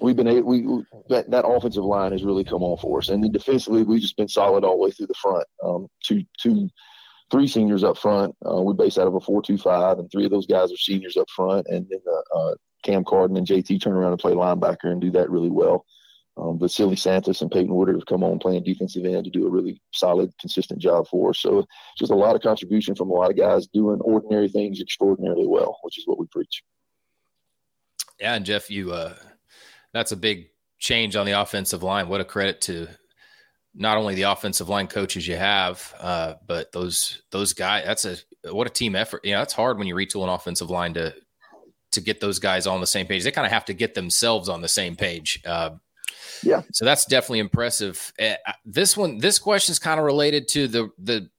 we've 0.02 0.16
been 0.16 0.28
able, 0.28 0.49
we 0.49 0.85
that, 1.09 1.30
that 1.30 1.47
offensive 1.47 1.85
line 1.85 2.12
has 2.12 2.25
really 2.25 2.44
come 2.44 2.62
on 2.62 2.76
for 2.78 2.99
us, 2.99 3.09
and 3.09 3.23
then 3.23 3.32
defensively 3.32 3.82
we've 3.82 4.00
just 4.00 4.16
been 4.16 4.28
solid 4.28 4.64
all 4.64 4.76
the 4.76 4.85
way 4.85 4.90
through 4.90 5.06
the 5.06 5.14
front. 5.14 5.47
Um, 5.64 5.87
two, 6.04 6.25
two, 6.40 6.68
three 7.30 7.47
seniors 7.47 7.85
up 7.85 7.97
front. 7.97 8.35
Uh, 8.47 8.61
we 8.61 8.75
base 8.75 8.99
out 8.99 9.06
of 9.06 9.14
a 9.14 9.21
four-two-five, 9.21 9.99
and 9.99 10.11
three 10.11 10.25
of 10.25 10.30
those 10.30 10.47
guys 10.47 10.73
are 10.73 10.76
seniors 10.76 11.16
up 11.16 11.28
front, 11.35 11.66
and 11.68 11.87
then 11.88 12.00
uh, 12.06 12.38
uh, 12.38 12.54
Cam 12.82 13.04
Carden 13.04 13.37
and 13.37 13.47
JT 13.47 13.80
turn 13.82 13.94
around 13.94 14.12
and 14.12 14.21
play 14.21 14.32
linebacker 14.32 14.90
and 14.90 15.00
do 15.00 15.11
that 15.12 15.30
really 15.30 15.50
well. 15.50 15.85
Um, 16.38 16.56
but 16.56 16.71
Silly 16.71 16.97
Santos 16.97 17.42
and 17.42 17.50
Peyton 17.50 17.75
Woodard 17.75 17.97
have 17.97 18.06
come 18.06 18.25
on 18.25 18.38
playing 18.38 18.64
defensive 18.64 19.04
end 19.04 19.25
to 19.25 19.30
do 19.30 19.47
a 19.47 19.50
really 19.50 19.80
solid, 19.92 20.32
consistent 20.40 20.80
job 20.80 21.06
for 21.09 21.30
us. 21.30 21.40
So 21.40 21.66
just 21.99 22.11
a 22.11 22.16
lot 22.16 22.35
of 22.35 22.42
contribution 22.42 22.94
from 22.94 23.11
a 23.11 23.12
lot 23.12 23.30
of 23.30 23.37
guys 23.37 23.66
doing 23.66 24.00
ordinary 24.00 24.49
things 24.49 24.80
extraordinarily 24.80 25.47
well, 25.47 25.78
which 25.82 25.99
is 25.99 26.06
what 26.06 26.18
we 26.18 26.26
preach. 26.32 26.62
Yeah, 28.18 28.35
and 28.35 28.47
Jeff, 28.47 28.71
you 28.71 28.92
uh, 28.92 29.14
that's 29.92 30.12
a 30.12 30.16
big 30.16 30.49
change 30.78 31.16
on 31.16 31.26
the 31.26 31.40
offensive 31.40 31.82
line. 31.82 32.08
What 32.08 32.20
a 32.20 32.25
credit 32.25 32.61
to 32.62 32.88
not 33.75 33.96
only 33.96 34.14
the 34.14 34.22
offensive 34.22 34.68
line 34.68 34.87
coaches 34.87 35.26
you 35.26 35.37
have, 35.37 35.94
uh, 36.00 36.34
but 36.46 36.72
those 36.72 37.22
those 37.30 37.52
guys. 37.52 37.84
That's 37.87 38.04
a 38.04 38.16
what 38.52 38.66
a 38.66 38.70
team 38.70 38.94
effort. 38.96 39.25
You 39.25 39.32
know, 39.32 39.38
that's 39.38 39.54
hard 39.54 39.78
when 39.78 39.87
you 39.87 39.94
retool 39.94 40.25
an 40.25 40.28
offensive 40.28 40.70
line 40.70 40.94
to 40.94 41.14
to 41.92 42.00
get 42.00 42.20
those 42.20 42.38
guys 42.38 42.66
on 42.66 42.80
the 42.80 42.87
same 42.87 43.06
page. 43.06 43.25
They 43.25 43.30
kind 43.30 43.46
of 43.46 43.52
have 43.52 43.66
to 43.66 43.75
get 43.75 43.94
themselves 43.94 44.49
on 44.49 44.61
the 44.61 44.68
same 44.68 44.96
page. 44.96 45.40
Uh, 45.44 45.70
yeah. 46.42 46.62
So 46.72 46.84
that's 46.84 47.06
definitely 47.06 47.38
impressive. 47.38 48.12
Uh, 48.20 48.34
this 48.64 48.96
one, 48.96 49.18
this 49.18 49.38
question 49.38 49.72
is 49.72 49.78
kind 49.78 50.00
of 50.00 50.06
related 50.06 50.49
to 50.49 50.68
the 50.68 50.90
the 50.99 51.30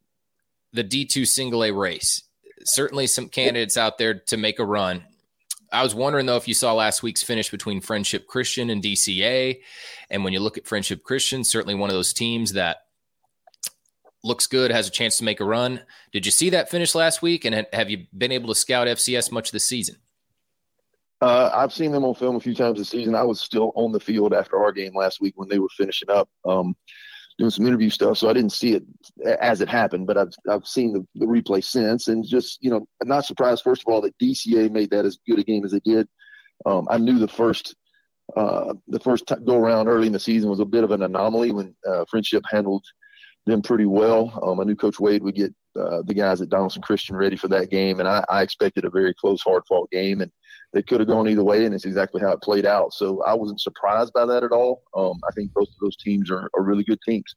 the 0.71 0.83
D 0.83 1.05
two 1.05 1.25
single 1.25 1.63
A 1.63 1.71
race. 1.71 2.23
Certainly, 2.65 3.07
some 3.07 3.29
candidates 3.29 3.77
out 3.77 3.97
there 3.97 4.21
to 4.27 4.37
make 4.37 4.59
a 4.59 4.65
run. 4.65 5.03
I 5.73 5.81
was 5.81 5.95
wondering 5.95 6.27
though 6.27 6.37
if 6.37 6.47
you 6.47 6.53
saw 6.53 6.73
last 6.73 7.01
week's 7.01 7.23
finish 7.23 7.49
between 7.49 7.81
Friendship 7.81 8.27
Christian 8.27 8.69
and 8.69 8.81
DCA, 8.81 9.59
and 10.09 10.23
when 10.23 10.31
you 10.31 10.39
look 10.39 10.57
at 10.57 10.67
Friendship 10.67 11.03
Christian, 11.03 11.43
certainly 11.43 11.75
one 11.75 11.89
of 11.89 11.95
those 11.95 12.13
teams 12.13 12.53
that 12.53 12.77
looks 14.23 14.47
good, 14.47 14.71
has 14.71 14.87
a 14.87 14.91
chance 14.91 15.17
to 15.17 15.23
make 15.23 15.39
a 15.39 15.45
run. 15.45 15.81
Did 16.11 16.25
you 16.25 16.31
see 16.31 16.51
that 16.51 16.69
finish 16.69 16.95
last 16.95 17.21
week, 17.21 17.43
and 17.43 17.65
have 17.73 17.89
you 17.89 18.05
been 18.15 18.31
able 18.31 18.49
to 18.49 18.55
scout 18.55 18.87
FCS 18.87 19.31
much 19.31 19.51
this 19.51 19.65
season? 19.65 19.97
Uh, 21.21 21.49
I've 21.53 21.73
seen 21.73 21.91
them 21.91 22.03
on 22.03 22.15
film 22.15 22.35
a 22.35 22.39
few 22.39 22.53
times 22.53 22.77
this 22.77 22.89
season. 22.89 23.15
I 23.15 23.23
was 23.23 23.39
still 23.39 23.71
on 23.75 23.91
the 23.91 23.99
field 23.99 24.33
after 24.33 24.61
our 24.61 24.71
game 24.71 24.95
last 24.95 25.21
week 25.21 25.33
when 25.37 25.49
they 25.49 25.57
were 25.57 25.69
finishing 25.69 26.09
up. 26.09 26.29
Um, 26.45 26.75
doing 27.37 27.51
some 27.51 27.65
interview 27.65 27.89
stuff, 27.89 28.17
so 28.17 28.29
I 28.29 28.33
didn't 28.33 28.51
see 28.51 28.73
it 28.73 28.83
as 29.39 29.61
it 29.61 29.69
happened, 29.69 30.07
but 30.07 30.17
I've 30.17 30.33
I've 30.49 30.67
seen 30.67 30.93
the, 30.93 31.05
the 31.15 31.25
replay 31.25 31.63
since, 31.63 32.07
and 32.07 32.25
just 32.25 32.59
you 32.61 32.69
know, 32.69 32.87
I'm 33.01 33.07
not 33.07 33.25
surprised 33.25 33.63
first 33.63 33.83
of 33.85 33.91
all 33.91 34.01
that 34.01 34.17
DCA 34.17 34.71
made 34.71 34.91
that 34.91 35.05
as 35.05 35.19
good 35.27 35.39
a 35.39 35.43
game 35.43 35.65
as 35.65 35.71
they 35.71 35.79
did. 35.79 36.07
Um, 36.65 36.87
I 36.89 36.97
knew 36.97 37.19
the 37.19 37.27
first 37.27 37.75
uh, 38.35 38.73
the 38.87 38.99
first 38.99 39.27
t- 39.27 39.35
go 39.45 39.57
around 39.57 39.87
early 39.87 40.07
in 40.07 40.13
the 40.13 40.19
season 40.19 40.49
was 40.49 40.59
a 40.59 40.65
bit 40.65 40.83
of 40.83 40.91
an 40.91 41.03
anomaly 41.03 41.51
when 41.51 41.75
uh, 41.87 42.05
Friendship 42.09 42.43
handled 42.49 42.85
them 43.45 43.61
pretty 43.61 43.85
well. 43.85 44.39
Um, 44.41 44.59
I 44.59 44.63
knew 44.63 44.75
Coach 44.75 44.99
Wade 44.99 45.23
would 45.23 45.35
get 45.35 45.53
uh, 45.75 46.01
the 46.05 46.13
guys 46.13 46.41
at 46.41 46.49
Donelson 46.49 46.81
Christian 46.81 47.15
ready 47.15 47.35
for 47.35 47.47
that 47.49 47.69
game, 47.69 47.99
and 47.99 48.07
I, 48.07 48.23
I 48.29 48.41
expected 48.41 48.85
a 48.85 48.89
very 48.89 49.13
close, 49.13 49.41
hard 49.41 49.63
fought 49.67 49.89
game, 49.91 50.21
and 50.21 50.31
it 50.73 50.87
could 50.87 50.99
have 50.99 51.09
gone 51.09 51.27
either 51.27 51.43
way, 51.43 51.65
and 51.65 51.73
it's 51.73 51.85
exactly 51.85 52.21
how 52.21 52.31
it 52.31 52.41
played 52.41 52.65
out. 52.65 52.93
So 52.93 53.21
I 53.23 53.33
wasn't 53.33 53.61
surprised 53.61 54.13
by 54.13 54.25
that 54.25 54.43
at 54.43 54.51
all. 54.51 54.83
Um, 54.95 55.19
I 55.27 55.31
think 55.33 55.53
both 55.53 55.69
of 55.69 55.75
those 55.81 55.97
teams 55.97 56.31
are, 56.31 56.49
are 56.55 56.63
really 56.63 56.83
good 56.83 56.99
teams, 57.05 57.33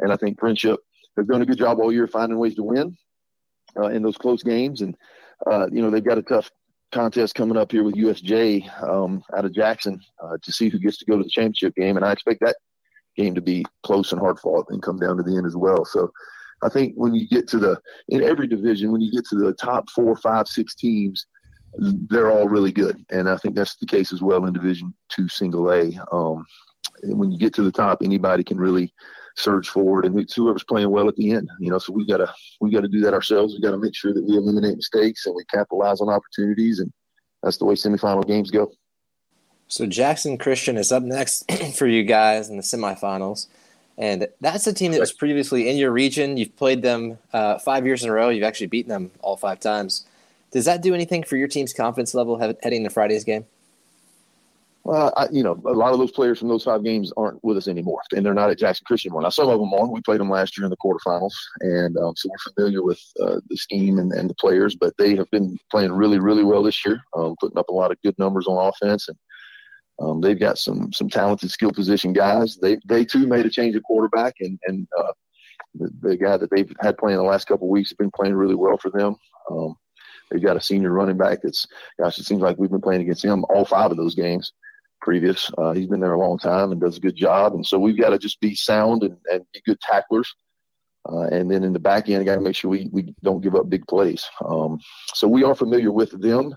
and 0.00 0.12
I 0.12 0.16
think 0.16 0.38
Friendship 0.38 0.80
has 1.16 1.26
done 1.26 1.42
a 1.42 1.46
good 1.46 1.58
job 1.58 1.78
all 1.78 1.92
year 1.92 2.06
finding 2.06 2.38
ways 2.38 2.54
to 2.56 2.62
win 2.62 2.96
uh, 3.76 3.88
in 3.88 4.02
those 4.02 4.16
close 4.16 4.42
games. 4.42 4.80
And 4.80 4.96
uh, 5.50 5.68
you 5.70 5.82
know 5.82 5.90
they've 5.90 6.04
got 6.04 6.18
a 6.18 6.22
tough 6.22 6.50
contest 6.92 7.34
coming 7.34 7.58
up 7.58 7.70
here 7.70 7.84
with 7.84 7.96
USJ 7.96 8.82
um, 8.82 9.22
out 9.36 9.44
of 9.44 9.54
Jackson 9.54 10.00
uh, 10.22 10.38
to 10.42 10.52
see 10.52 10.68
who 10.68 10.78
gets 10.78 10.98
to 10.98 11.04
go 11.04 11.18
to 11.18 11.22
the 11.22 11.30
championship 11.30 11.74
game, 11.74 11.96
and 11.96 12.04
I 12.04 12.12
expect 12.12 12.40
that 12.40 12.56
game 13.16 13.34
to 13.34 13.40
be 13.40 13.64
close 13.82 14.12
and 14.12 14.20
hard 14.20 14.38
fought 14.38 14.66
and 14.70 14.82
come 14.82 14.98
down 14.98 15.16
to 15.16 15.22
the 15.22 15.36
end 15.36 15.46
as 15.46 15.56
well. 15.56 15.84
So. 15.84 16.10
I 16.62 16.68
think 16.68 16.94
when 16.96 17.14
you 17.14 17.28
get 17.28 17.48
to 17.48 17.58
the 17.58 17.80
in 18.08 18.22
every 18.22 18.46
division, 18.46 18.92
when 18.92 19.00
you 19.00 19.12
get 19.12 19.24
to 19.26 19.36
the 19.36 19.52
top 19.54 19.88
four, 19.90 20.16
five, 20.16 20.48
six 20.48 20.74
teams, 20.74 21.26
they're 21.76 22.30
all 22.30 22.48
really 22.48 22.72
good, 22.72 23.04
and 23.10 23.28
I 23.28 23.36
think 23.36 23.54
that's 23.54 23.76
the 23.76 23.86
case 23.86 24.12
as 24.12 24.22
well 24.22 24.46
in 24.46 24.52
Division 24.52 24.94
Two 25.08 25.28
Single 25.28 25.70
A. 25.72 25.92
Um, 26.12 26.44
when 27.02 27.30
you 27.30 27.38
get 27.38 27.54
to 27.54 27.62
the 27.62 27.72
top, 27.72 27.98
anybody 28.02 28.42
can 28.42 28.58
really 28.58 28.92
surge 29.36 29.68
forward, 29.68 30.04
and 30.04 30.18
it's 30.18 30.34
whoever's 30.34 30.64
playing 30.64 30.90
well 30.90 31.08
at 31.08 31.16
the 31.16 31.32
end. 31.32 31.48
You 31.60 31.70
know, 31.70 31.78
so 31.78 31.92
we 31.92 32.06
gotta 32.06 32.32
we 32.60 32.70
gotta 32.70 32.88
do 32.88 33.00
that 33.00 33.14
ourselves. 33.14 33.54
We 33.54 33.60
gotta 33.60 33.78
make 33.78 33.94
sure 33.94 34.12
that 34.12 34.24
we 34.24 34.36
eliminate 34.36 34.76
mistakes 34.76 35.26
and 35.26 35.34
we 35.34 35.44
capitalize 35.44 36.00
on 36.00 36.08
opportunities, 36.08 36.80
and 36.80 36.92
that's 37.42 37.58
the 37.58 37.64
way 37.64 37.74
semifinal 37.74 38.26
games 38.26 38.50
go. 38.50 38.72
So 39.68 39.86
Jackson 39.86 40.38
Christian 40.38 40.76
is 40.76 40.90
up 40.90 41.02
next 41.02 41.50
for 41.76 41.86
you 41.86 42.02
guys 42.02 42.48
in 42.48 42.56
the 42.56 42.62
semifinals. 42.62 43.46
And 43.98 44.28
that's 44.40 44.66
a 44.68 44.72
team 44.72 44.92
that 44.92 45.00
was 45.00 45.12
previously 45.12 45.68
in 45.68 45.76
your 45.76 45.90
region. 45.90 46.36
You've 46.36 46.56
played 46.56 46.82
them 46.82 47.18
uh, 47.32 47.58
five 47.58 47.84
years 47.84 48.04
in 48.04 48.10
a 48.10 48.12
row. 48.12 48.28
You've 48.28 48.44
actually 48.44 48.68
beaten 48.68 48.90
them 48.90 49.10
all 49.20 49.36
five 49.36 49.58
times. 49.58 50.06
Does 50.52 50.64
that 50.66 50.82
do 50.82 50.94
anything 50.94 51.24
for 51.24 51.36
your 51.36 51.48
team's 51.48 51.72
confidence 51.72 52.14
level 52.14 52.38
heading 52.62 52.84
to 52.84 52.90
Friday's 52.90 53.24
game? 53.24 53.44
Well, 54.84 55.12
I, 55.18 55.28
you 55.30 55.42
know, 55.42 55.60
a 55.66 55.72
lot 55.72 55.92
of 55.92 55.98
those 55.98 56.12
players 56.12 56.38
from 56.38 56.48
those 56.48 56.64
five 56.64 56.82
games 56.82 57.12
aren't 57.16 57.44
with 57.44 57.58
us 57.58 57.68
anymore, 57.68 58.00
and 58.16 58.24
they're 58.24 58.32
not 58.32 58.48
at 58.48 58.58
Jackson 58.58 58.84
Christian 58.86 59.12
one. 59.12 59.24
Now, 59.24 59.28
some 59.28 59.50
of 59.50 59.58
them 59.58 59.74
are. 59.74 59.86
We 59.86 60.00
played 60.00 60.20
them 60.20 60.30
last 60.30 60.56
year 60.56 60.64
in 60.64 60.70
the 60.70 60.78
quarterfinals, 60.78 61.34
and 61.60 61.98
um, 61.98 62.14
so 62.16 62.30
we're 62.30 62.52
familiar 62.54 62.82
with 62.82 62.98
uh, 63.20 63.40
the 63.50 63.56
scheme 63.58 63.98
and, 63.98 64.12
and, 64.12 64.30
the 64.30 64.34
players. 64.34 64.76
But 64.76 64.96
they 64.96 65.14
have 65.16 65.30
been 65.30 65.58
playing 65.70 65.92
really, 65.92 66.18
really 66.18 66.42
well 66.42 66.62
this 66.62 66.86
year, 66.86 67.02
um, 67.14 67.36
putting 67.38 67.58
up 67.58 67.68
a 67.68 67.74
lot 67.74 67.90
of 67.90 68.00
good 68.02 68.18
numbers 68.18 68.46
on 68.46 68.66
offense, 68.66 69.08
and 69.08 69.18
um, 70.00 70.20
they've 70.20 70.38
got 70.38 70.58
some 70.58 70.92
some 70.92 71.08
talented 71.08 71.50
skill 71.50 71.72
position 71.72 72.12
guys. 72.12 72.56
They 72.60 72.78
they 72.86 73.04
too 73.04 73.26
made 73.26 73.46
a 73.46 73.50
change 73.50 73.76
of 73.76 73.82
quarterback, 73.82 74.34
and 74.40 74.58
and 74.66 74.86
uh, 74.98 75.12
the, 75.74 75.90
the, 76.00 76.16
guy 76.16 76.36
that 76.36 76.50
they've 76.50 76.72
had 76.80 76.98
playing 76.98 77.18
the 77.18 77.24
last 77.24 77.46
couple 77.46 77.66
of 77.66 77.72
weeks 77.72 77.90
has 77.90 77.96
been 77.96 78.10
playing 78.10 78.34
really 78.34 78.54
well 78.54 78.78
for 78.78 78.90
them. 78.90 79.16
Um, 79.50 79.74
They've 80.30 80.42
got 80.42 80.56
a 80.56 80.60
senior 80.60 80.90
running 80.90 81.16
back 81.16 81.40
that's, 81.42 81.66
gosh, 81.98 82.18
it 82.18 82.24
seems 82.24 82.42
like 82.42 82.58
we've 82.58 82.70
been 82.70 82.80
playing 82.80 83.02
against 83.02 83.24
him 83.24 83.44
all 83.48 83.64
five 83.64 83.90
of 83.90 83.96
those 83.96 84.14
games 84.14 84.52
previous. 85.00 85.50
Uh, 85.56 85.72
he's 85.72 85.86
been 85.86 86.00
there 86.00 86.12
a 86.12 86.18
long 86.18 86.38
time 86.38 86.72
and 86.72 86.80
does 86.80 86.96
a 86.96 87.00
good 87.00 87.16
job. 87.16 87.54
And 87.54 87.64
so 87.64 87.78
we've 87.78 87.98
got 87.98 88.10
to 88.10 88.18
just 88.18 88.40
be 88.40 88.54
sound 88.54 89.02
and, 89.02 89.16
and 89.32 89.44
be 89.52 89.62
good 89.64 89.80
tacklers. 89.80 90.34
Uh, 91.08 91.28
and 91.28 91.50
then 91.50 91.64
in 91.64 91.72
the 91.72 91.78
back 91.78 92.08
end, 92.08 92.26
got 92.26 92.34
to 92.34 92.40
make 92.40 92.56
sure 92.56 92.70
we, 92.70 92.88
we 92.92 93.14
don't 93.22 93.40
give 93.40 93.54
up 93.54 93.70
big 93.70 93.86
plays. 93.86 94.24
Um, 94.44 94.78
so 95.14 95.26
we 95.26 95.44
are 95.44 95.54
familiar 95.54 95.92
with 95.92 96.10
them, 96.20 96.54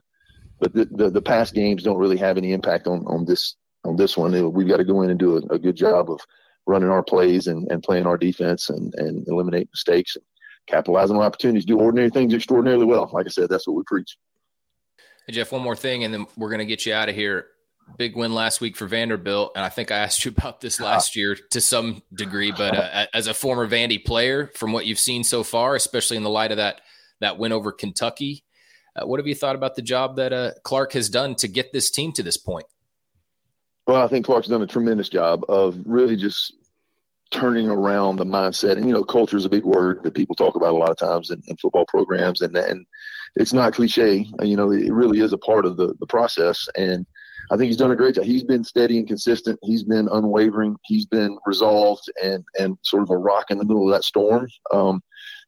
but 0.62 0.74
the, 0.74 0.86
the, 0.86 1.10
the, 1.10 1.22
past 1.22 1.56
games 1.56 1.84
don't 1.84 1.98
really 1.98 2.18
have 2.18 2.38
any 2.38 2.54
impact 2.54 2.88
on, 2.88 3.04
on 3.08 3.26
this 3.26 3.56
on 3.84 3.96
this 3.96 4.16
one. 4.16 4.54
We've 4.54 4.68
got 4.68 4.78
to 4.78 4.86
go 4.86 5.02
in 5.02 5.10
and 5.10 5.20
do 5.20 5.38
a, 5.38 5.56
a 5.56 5.60
good 5.60 5.76
job 5.76 6.10
of 6.12 6.22
running 6.68 6.90
our 6.90 7.04
plays 7.04 7.48
and, 7.48 7.70
and 7.72 7.82
playing 7.82 8.06
our 8.06 8.18
defense 8.18 8.70
and, 8.70 8.94
and 8.96 9.28
eliminate 9.28 9.70
mistakes 9.74 10.16
and 10.16 10.24
capitalizing 10.68 11.18
on 11.18 11.24
opportunities, 11.24 11.66
do 11.66 11.80
ordinary 11.80 12.12
things 12.12 12.34
extraordinarily 12.34 12.86
well. 12.86 13.10
Like 13.12 13.26
I 13.26 13.30
said, 13.30 13.50
that's 13.50 13.68
what 13.68 13.76
we 13.76 13.84
preach. 13.88 14.18
Hey, 15.26 15.34
Jeff, 15.34 15.52
one 15.52 15.64
more 15.64 15.76
thing, 15.76 16.04
and 16.04 16.14
then 16.14 16.28
we're 16.38 16.50
going 16.50 16.60
to 16.60 16.66
get 16.66 16.86
you 16.86 16.94
out 16.94 17.10
of 17.10 17.16
here. 17.16 17.48
Big 17.98 18.16
win 18.16 18.34
last 18.34 18.62
week 18.62 18.78
for 18.78 18.86
Vanderbilt, 18.86 19.54
and 19.56 19.66
I 19.66 19.70
think 19.70 19.92
I 19.92 19.98
asked 19.98 20.24
you 20.24 20.32
about 20.38 20.62
this 20.62 20.80
last 20.80 21.16
year 21.16 21.36
to 21.50 21.60
some 21.60 22.04
degree. 22.14 22.52
But 22.52 22.78
uh, 22.78 23.08
as 23.14 23.26
a 23.26 23.34
former 23.34 23.68
Vandy 23.68 24.04
player, 24.04 24.52
from 24.56 24.72
what 24.72 24.86
you've 24.86 25.00
seen 25.00 25.24
so 25.24 25.44
far, 25.44 25.76
especially 25.76 26.18
in 26.18 26.24
the 26.24 26.30
light 26.30 26.52
of 26.52 26.58
that 26.58 26.82
that 27.20 27.38
win 27.38 27.52
over 27.52 27.72
Kentucky, 27.72 28.46
uh, 28.96 29.06
what 29.06 29.20
have 29.20 29.28
you 29.28 29.36
thought 29.36 29.56
about 29.56 29.76
the 29.76 29.82
job 29.82 30.18
that 30.18 30.34
uh, 30.34 30.52
Clark 30.64 30.94
has 30.94 31.10
done 31.10 31.36
to 31.36 31.48
get 31.48 31.72
this 31.72 31.90
team 31.90 32.12
to 32.14 32.24
this 32.24 32.38
point? 32.38 32.66
Well, 33.88 34.02
I 34.02 34.08
think 34.08 34.26
Clark's 34.26 34.48
done 34.48 34.62
a 34.62 34.68
tremendous 34.68 35.10
job 35.10 35.44
of 35.50 35.78
really 35.86 36.16
just 36.16 36.54
turning 37.32 37.70
around 37.70 38.18
the 38.18 38.26
mindset. 38.26 38.74
And 38.74 38.86
you 38.86 38.94
know, 38.94 39.04
culture 39.04 39.38
is 39.38 39.46
a 39.46 39.50
big 39.50 39.64
word 39.64 40.04
that 40.04 40.14
people 40.14 40.36
talk 40.36 40.56
about 40.56 40.74
a 40.74 40.78
lot 40.78 40.92
of 40.92 40.98
times 40.98 41.32
in, 41.32 41.42
in 41.48 41.58
football 41.58 41.86
programs, 41.88 42.42
and 42.42 42.56
and 42.56 42.86
it's 43.36 43.54
not 43.54 43.74
cliche. 43.74 44.28
You 44.42 44.56
know, 44.58 44.72
it 44.72 44.92
really 44.92 45.20
is 45.20 45.34
a 45.34 45.38
part 45.38 45.66
of 45.66 45.78
the 45.78 45.96
the 46.00 46.08
process. 46.08 46.68
And 46.78 47.06
I 47.50 47.58
think 47.58 47.68
he's 47.68 47.78
done 47.78 47.92
a 47.92 47.96
great 47.96 48.16
job. 48.16 48.26
He's 48.26 48.44
been 48.44 48.64
steady 48.64 48.98
and 48.98 49.08
consistent. 49.08 49.60
He's 49.64 49.84
been 49.84 50.08
unwavering. 50.12 50.76
He's 50.84 51.06
been 51.06 51.38
resolved 51.46 52.04
and 52.22 52.44
and 52.60 52.78
sort 52.84 53.04
of 53.04 53.10
a 53.10 53.18
rock 53.18 53.50
in 53.50 53.58
the 53.58 53.66
middle 53.66 53.88
of 53.88 53.94
that 53.94 54.04
storm. 54.04 54.48
Um, 54.72 55.02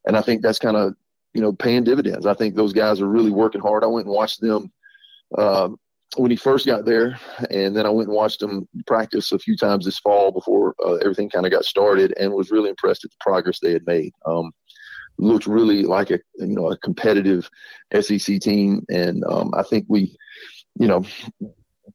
and 0.06 0.18
I 0.18 0.22
think 0.22 0.42
that's 0.42 0.60
kind 0.60 0.76
of 0.76 0.96
you 1.34 1.42
know 1.42 1.54
paying 1.54 1.84
dividends. 1.84 2.26
I 2.26 2.34
think 2.34 2.56
those 2.56 2.74
guys 2.74 3.02
are 3.02 3.08
really 3.08 3.32
working 3.32 3.62
hard. 3.62 3.84
I 3.84 3.88
went 3.88 4.08
and 4.08 4.16
watched 4.16 4.42
them. 4.42 4.72
Um, 5.38 5.78
when 6.16 6.30
he 6.30 6.38
first 6.38 6.68
got 6.68 6.86
there, 6.86 7.20
and 7.50 7.76
then 7.76 7.86
I 7.86 7.90
went 7.90 8.08
and 8.08 8.16
watched 8.16 8.42
him 8.42 8.68
practice 8.86 9.32
a 9.32 9.40
few 9.40 9.58
times 9.58 9.86
this 9.86 9.98
fall 9.98 10.32
before 10.32 10.76
uh, 10.86 10.96
everything 10.96 11.30
kind 11.30 11.46
of 11.46 11.52
got 11.52 11.66
started, 11.66 12.14
and 12.20 12.34
was 12.34 12.52
really 12.52 12.70
impressed 12.70 13.04
at 13.04 13.12
the 13.12 13.18
progress 13.20 13.60
they 13.60 13.72
had 13.72 13.86
made. 13.88 14.14
Um, 14.26 14.52
looked 15.18 15.48
really 15.48 15.84
like 15.84 16.12
a 16.12 16.20
you 16.38 16.56
know 16.56 16.72
a 16.72 16.78
competitive 16.78 17.50
SEC 18.00 18.40
team, 18.40 18.86
and 18.90 19.24
um, 19.26 19.54
I 19.56 19.64
think 19.64 19.86
we, 19.88 20.16
you 20.80 20.88
know, 20.88 21.04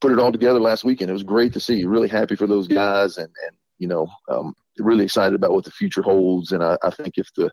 put 0.00 0.12
it 0.12 0.18
all 0.18 0.32
together 0.32 0.60
last 0.60 0.84
weekend. 0.84 1.10
It 1.10 1.14
was 1.14 1.22
great 1.22 1.52
to 1.52 1.60
see. 1.60 1.84
Really 1.84 2.08
happy 2.08 2.34
for 2.34 2.46
those 2.46 2.66
guys, 2.66 3.18
and 3.18 3.28
and 3.46 3.56
you 3.78 3.86
know, 3.86 4.08
um, 4.28 4.54
really 4.78 5.04
excited 5.04 5.34
about 5.34 5.52
what 5.52 5.64
the 5.64 5.70
future 5.70 6.02
holds. 6.02 6.52
And 6.52 6.62
I, 6.64 6.76
I 6.82 6.90
think 6.90 7.14
if 7.18 7.32
the 7.34 7.50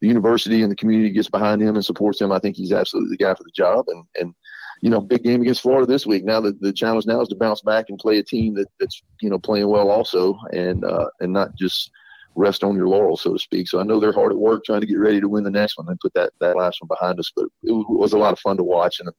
the 0.00 0.08
university 0.08 0.62
and 0.62 0.70
the 0.70 0.76
community 0.76 1.10
gets 1.10 1.28
behind 1.28 1.62
him 1.62 1.74
and 1.74 1.84
supports 1.84 2.20
him, 2.20 2.32
I 2.32 2.38
think 2.38 2.56
he's 2.56 2.72
absolutely 2.72 3.16
the 3.16 3.24
guy 3.24 3.34
for 3.34 3.44
the 3.44 3.52
job. 3.54 3.86
And 3.88 4.04
and 4.18 4.34
you 4.82 4.88
know, 4.88 5.00
big 5.00 5.22
game 5.22 5.42
against 5.42 5.60
Florida 5.60 5.86
this 5.86 6.06
week. 6.06 6.24
Now 6.24 6.40
the, 6.40 6.56
the 6.60 6.72
challenge 6.72 7.06
now 7.06 7.20
is 7.20 7.28
to 7.28 7.36
bounce 7.36 7.60
back 7.60 7.86
and 7.88 7.98
play 7.98 8.18
a 8.18 8.22
team 8.22 8.54
that, 8.54 8.68
that's 8.78 9.02
you 9.20 9.28
know 9.28 9.38
playing 9.38 9.68
well 9.68 9.90
also, 9.90 10.38
and 10.52 10.84
uh, 10.84 11.06
and 11.20 11.32
not 11.32 11.54
just 11.56 11.90
rest 12.34 12.64
on 12.64 12.76
your 12.76 12.88
laurels, 12.88 13.22
so 13.22 13.32
to 13.32 13.38
speak. 13.38 13.68
So 13.68 13.80
I 13.80 13.82
know 13.82 14.00
they're 14.00 14.12
hard 14.12 14.32
at 14.32 14.38
work 14.38 14.64
trying 14.64 14.80
to 14.80 14.86
get 14.86 14.98
ready 14.98 15.20
to 15.20 15.28
win 15.28 15.44
the 15.44 15.50
next 15.50 15.76
one 15.76 15.88
and 15.88 16.00
put 16.00 16.14
that 16.14 16.32
that 16.40 16.56
last 16.56 16.80
one 16.80 16.88
behind 16.88 17.18
us. 17.18 17.30
But 17.34 17.46
it 17.62 17.72
was, 17.72 18.12
a 18.12 18.18
lot 18.18 18.32
of 18.32 18.38
fun 18.38 18.56
to 18.56 18.64
watch, 18.64 19.00
and 19.00 19.10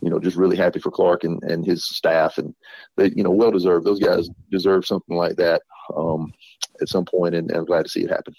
you 0.00 0.10
know, 0.10 0.20
just 0.20 0.36
really 0.36 0.56
happy 0.56 0.78
for 0.78 0.90
Clark 0.90 1.24
and, 1.24 1.42
and 1.42 1.66
his 1.66 1.84
staff, 1.84 2.38
and 2.38 2.54
they 2.96 3.10
you 3.16 3.24
know 3.24 3.30
well 3.30 3.50
deserved. 3.50 3.86
Those 3.86 4.00
guys 4.00 4.28
deserve 4.50 4.86
something 4.86 5.16
like 5.16 5.36
that 5.36 5.62
um, 5.96 6.32
at 6.80 6.88
some 6.88 7.04
point, 7.04 7.34
and, 7.34 7.50
and 7.50 7.58
I'm 7.58 7.66
glad 7.66 7.84
to 7.84 7.90
see 7.90 8.04
it 8.04 8.10
happen. 8.10 8.34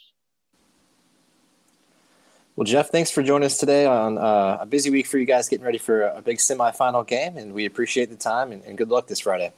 Well, 2.60 2.66
Jeff, 2.66 2.90
thanks 2.90 3.10
for 3.10 3.24
joining 3.24 3.46
us 3.46 3.58
today 3.58 3.86
on 3.86 4.18
uh, 4.18 4.58
a 4.60 4.66
busy 4.66 4.90
week 4.90 5.08
for 5.08 5.18
you 5.18 5.24
guys, 5.24 5.48
getting 5.48 5.64
ready 5.64 5.78
for 5.78 6.02
a 6.02 6.22
big 6.22 6.40
semifinal 6.40 7.08
game, 7.08 7.38
and 7.38 7.54
we 7.54 7.64
appreciate 7.66 8.10
the 8.10 8.18
time 8.18 8.52
and, 8.52 8.62
and 8.66 8.78
good 8.78 8.90
luck 8.90 9.08
this 9.08 9.22
Friday. 9.22 9.54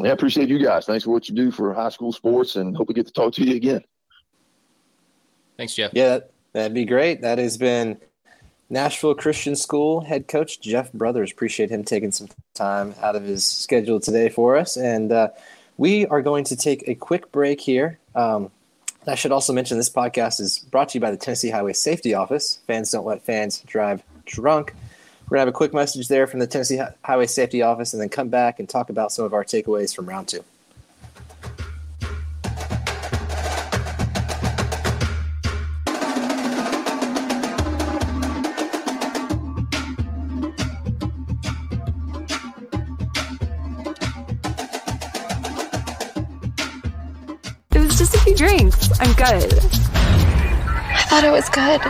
Yeah, 0.00 0.12
appreciate 0.12 0.48
you 0.48 0.64
guys. 0.64 0.86
Thanks 0.86 1.04
for 1.04 1.10
what 1.10 1.28
you 1.28 1.34
do 1.34 1.50
for 1.50 1.74
high 1.74 1.90
school 1.90 2.10
sports, 2.10 2.56
and 2.56 2.74
hope 2.74 2.88
we 2.88 2.94
get 2.94 3.06
to 3.06 3.12
talk 3.12 3.34
to 3.34 3.44
you 3.44 3.54
again. 3.54 3.82
Thanks, 5.58 5.74
Jeff. 5.74 5.92
Yeah, 5.92 6.20
that'd 6.54 6.72
be 6.72 6.86
great. 6.86 7.20
That 7.20 7.36
has 7.36 7.58
been 7.58 7.98
Nashville 8.70 9.14
Christian 9.14 9.54
School 9.54 10.00
head 10.00 10.26
coach 10.26 10.62
Jeff 10.62 10.90
Brothers. 10.94 11.30
Appreciate 11.32 11.68
him 11.68 11.84
taking 11.84 12.12
some 12.12 12.28
time 12.54 12.94
out 13.02 13.14
of 13.14 13.24
his 13.24 13.44
schedule 13.44 14.00
today 14.00 14.30
for 14.30 14.56
us, 14.56 14.78
and 14.78 15.12
uh, 15.12 15.28
we 15.76 16.06
are 16.06 16.22
going 16.22 16.44
to 16.44 16.56
take 16.56 16.88
a 16.88 16.94
quick 16.94 17.30
break 17.30 17.60
here. 17.60 17.98
Um, 18.14 18.50
I 19.08 19.14
should 19.14 19.32
also 19.32 19.54
mention 19.54 19.78
this 19.78 19.88
podcast 19.88 20.38
is 20.38 20.58
brought 20.58 20.90
to 20.90 20.98
you 20.98 21.00
by 21.00 21.10
the 21.10 21.16
Tennessee 21.16 21.48
Highway 21.48 21.72
Safety 21.72 22.12
Office. 22.12 22.58
Fans 22.66 22.90
don't 22.90 23.06
let 23.06 23.22
fans 23.22 23.60
drive 23.62 24.02
drunk. 24.26 24.74
We're 25.28 25.36
going 25.36 25.46
to 25.46 25.46
have 25.46 25.48
a 25.48 25.52
quick 25.52 25.72
message 25.72 26.08
there 26.08 26.26
from 26.26 26.40
the 26.40 26.46
Tennessee 26.46 26.80
Highway 27.04 27.26
Safety 27.26 27.62
Office 27.62 27.94
and 27.94 28.02
then 28.02 28.10
come 28.10 28.28
back 28.28 28.58
and 28.58 28.68
talk 28.68 28.90
about 28.90 29.10
some 29.10 29.24
of 29.24 29.32
our 29.32 29.44
takeaways 29.44 29.94
from 29.94 30.06
round 30.06 30.28
two. 30.28 30.44
I'm 49.00 49.12
good. 49.12 49.52
I 49.94 51.04
thought 51.08 51.24
it 51.24 51.30
was 51.30 51.48
good. 51.48 51.80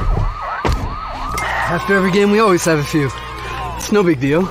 After 1.71 1.97
every 1.97 2.11
game, 2.11 2.31
we 2.31 2.39
always 2.39 2.65
have 2.67 2.79
a 2.79 2.85
few. 2.85 3.11
It's 3.77 3.93
no 3.93 4.03
big 4.03 4.21
deal. 4.21 4.47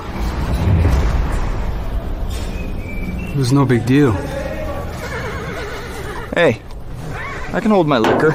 It 3.30 3.36
was 3.36 3.52
no 3.52 3.64
big 3.64 3.86
deal. 3.86 4.12
Hey, 6.34 6.60
I 7.52 7.60
can 7.60 7.70
hold 7.70 7.86
my 7.86 7.98
liquor. 7.98 8.32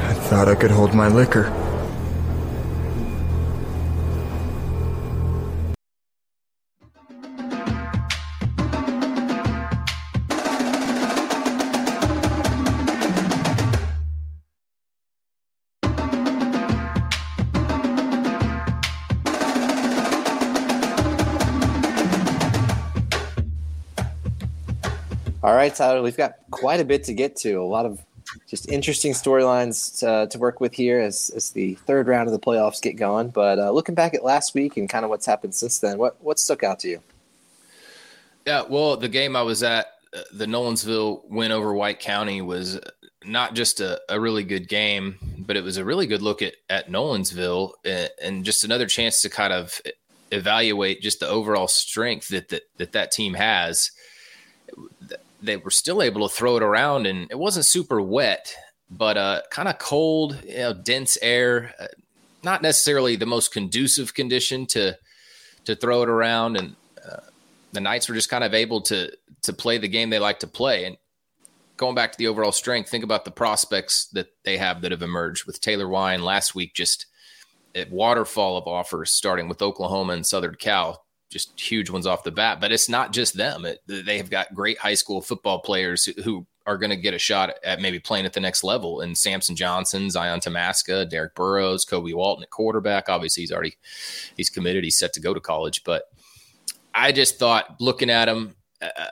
I 0.00 0.14
thought 0.28 0.48
I 0.48 0.54
could 0.54 0.70
hold 0.70 0.94
my 0.94 1.08
liquor. 1.08 1.65
Right, 25.66 25.74
Tyler, 25.74 26.02
we've 26.02 26.16
got 26.16 26.36
quite 26.50 26.80
a 26.80 26.84
bit 26.84 27.04
to 27.04 27.14
get 27.14 27.36
to. 27.36 27.54
A 27.54 27.62
lot 27.64 27.86
of 27.86 28.04
just 28.48 28.68
interesting 28.68 29.12
storylines 29.12 29.98
to, 30.00 30.28
to, 30.30 30.38
work 30.38 30.60
with 30.60 30.74
here 30.74 31.00
as, 31.00 31.30
as 31.34 31.50
the 31.50 31.74
third 31.86 32.08
round 32.08 32.28
of 32.28 32.32
the 32.32 32.38
playoffs 32.38 32.80
get 32.80 32.96
going. 32.96 33.28
But 33.28 33.58
uh, 33.58 33.70
looking 33.70 33.94
back 33.94 34.14
at 34.14 34.24
last 34.24 34.54
week 34.54 34.76
and 34.76 34.88
kind 34.88 35.04
of 35.04 35.10
what's 35.10 35.26
happened 35.26 35.54
since 35.54 35.78
then, 35.78 35.98
what 35.98 36.22
what 36.22 36.38
stuck 36.38 36.62
out 36.62 36.80
to 36.80 36.88
you? 36.88 37.02
Yeah, 38.46 38.62
well, 38.68 38.96
the 38.96 39.08
game 39.08 39.34
I 39.34 39.42
was 39.42 39.62
at, 39.62 39.86
uh, 40.14 40.22
the 40.32 40.46
Nolensville 40.46 41.28
win 41.28 41.50
over 41.50 41.74
White 41.74 41.98
County 41.98 42.42
was 42.42 42.78
not 43.24 43.54
just 43.54 43.80
a, 43.80 44.00
a, 44.08 44.20
really 44.20 44.44
good 44.44 44.68
game, 44.68 45.16
but 45.38 45.56
it 45.56 45.64
was 45.64 45.78
a 45.78 45.84
really 45.84 46.06
good 46.06 46.22
look 46.22 46.42
at, 46.42 46.54
at 46.70 46.88
Nolensville 46.88 47.72
and, 47.84 48.08
and 48.22 48.44
just 48.44 48.62
another 48.62 48.86
chance 48.86 49.20
to 49.22 49.28
kind 49.28 49.52
of 49.52 49.80
evaluate 50.30 51.02
just 51.02 51.18
the 51.18 51.28
overall 51.28 51.66
strength 51.66 52.28
that 52.28 52.48
that, 52.50 52.62
that, 52.76 52.92
that 52.92 53.10
team 53.10 53.34
has 53.34 53.90
they 55.42 55.56
were 55.56 55.70
still 55.70 56.02
able 56.02 56.28
to 56.28 56.34
throw 56.34 56.56
it 56.56 56.62
around, 56.62 57.06
and 57.06 57.30
it 57.30 57.38
wasn't 57.38 57.66
super 57.66 58.00
wet, 58.00 58.54
but 58.90 59.16
uh, 59.16 59.42
kind 59.50 59.68
of 59.68 59.78
cold, 59.78 60.42
you 60.46 60.58
know, 60.58 60.74
dense 60.74 61.18
air. 61.22 61.74
Uh, 61.78 61.86
not 62.42 62.62
necessarily 62.62 63.16
the 63.16 63.26
most 63.26 63.52
conducive 63.52 64.14
condition 64.14 64.66
to 64.66 64.96
to 65.64 65.74
throw 65.74 66.02
it 66.02 66.08
around, 66.08 66.56
and 66.56 66.76
uh, 67.04 67.20
the 67.72 67.80
Knights 67.80 68.08
were 68.08 68.14
just 68.14 68.30
kind 68.30 68.44
of 68.44 68.54
able 68.54 68.80
to 68.82 69.10
to 69.42 69.52
play 69.52 69.78
the 69.78 69.88
game 69.88 70.10
they 70.10 70.18
like 70.18 70.40
to 70.40 70.46
play. 70.46 70.84
And 70.84 70.96
going 71.76 71.94
back 71.94 72.12
to 72.12 72.18
the 72.18 72.28
overall 72.28 72.52
strength, 72.52 72.88
think 72.88 73.04
about 73.04 73.24
the 73.24 73.30
prospects 73.30 74.06
that 74.12 74.28
they 74.44 74.56
have 74.56 74.80
that 74.82 74.92
have 74.92 75.02
emerged 75.02 75.46
with 75.46 75.60
Taylor 75.60 75.88
Wine 75.88 76.22
last 76.22 76.54
week. 76.54 76.74
Just 76.74 77.06
a 77.74 77.84
waterfall 77.90 78.56
of 78.56 78.66
offers, 78.66 79.12
starting 79.12 79.48
with 79.48 79.60
Oklahoma 79.60 80.14
and 80.14 80.26
Southern 80.26 80.54
Cal 80.54 81.05
just 81.30 81.58
huge 81.60 81.90
ones 81.90 82.06
off 82.06 82.24
the 82.24 82.30
bat. 82.30 82.60
But 82.60 82.72
it's 82.72 82.88
not 82.88 83.12
just 83.12 83.36
them. 83.36 83.64
It, 83.64 83.80
they 83.86 84.18
have 84.18 84.30
got 84.30 84.54
great 84.54 84.78
high 84.78 84.94
school 84.94 85.20
football 85.20 85.60
players 85.60 86.04
who, 86.04 86.22
who 86.22 86.46
are 86.66 86.78
going 86.78 86.90
to 86.90 86.96
get 86.96 87.14
a 87.14 87.18
shot 87.18 87.54
at 87.64 87.80
maybe 87.80 87.98
playing 87.98 88.26
at 88.26 88.32
the 88.32 88.40
next 88.40 88.64
level. 88.64 89.00
And 89.00 89.16
Samson 89.16 89.54
Johnson, 89.54 90.10
Zion 90.10 90.40
Tamaska, 90.40 91.08
Derek 91.08 91.34
Burrows, 91.34 91.84
Kobe 91.84 92.12
Walton 92.12 92.42
at 92.42 92.50
quarterback. 92.50 93.08
Obviously, 93.08 93.42
he's 93.42 93.52
already 93.52 93.76
he's 94.36 94.50
committed. 94.50 94.84
He's 94.84 94.98
set 94.98 95.12
to 95.14 95.20
go 95.20 95.32
to 95.32 95.40
college. 95.40 95.84
But 95.84 96.04
I 96.94 97.12
just 97.12 97.38
thought 97.38 97.80
looking 97.80 98.10
at 98.10 98.28
him, 98.28 98.56
uh, 98.82 99.06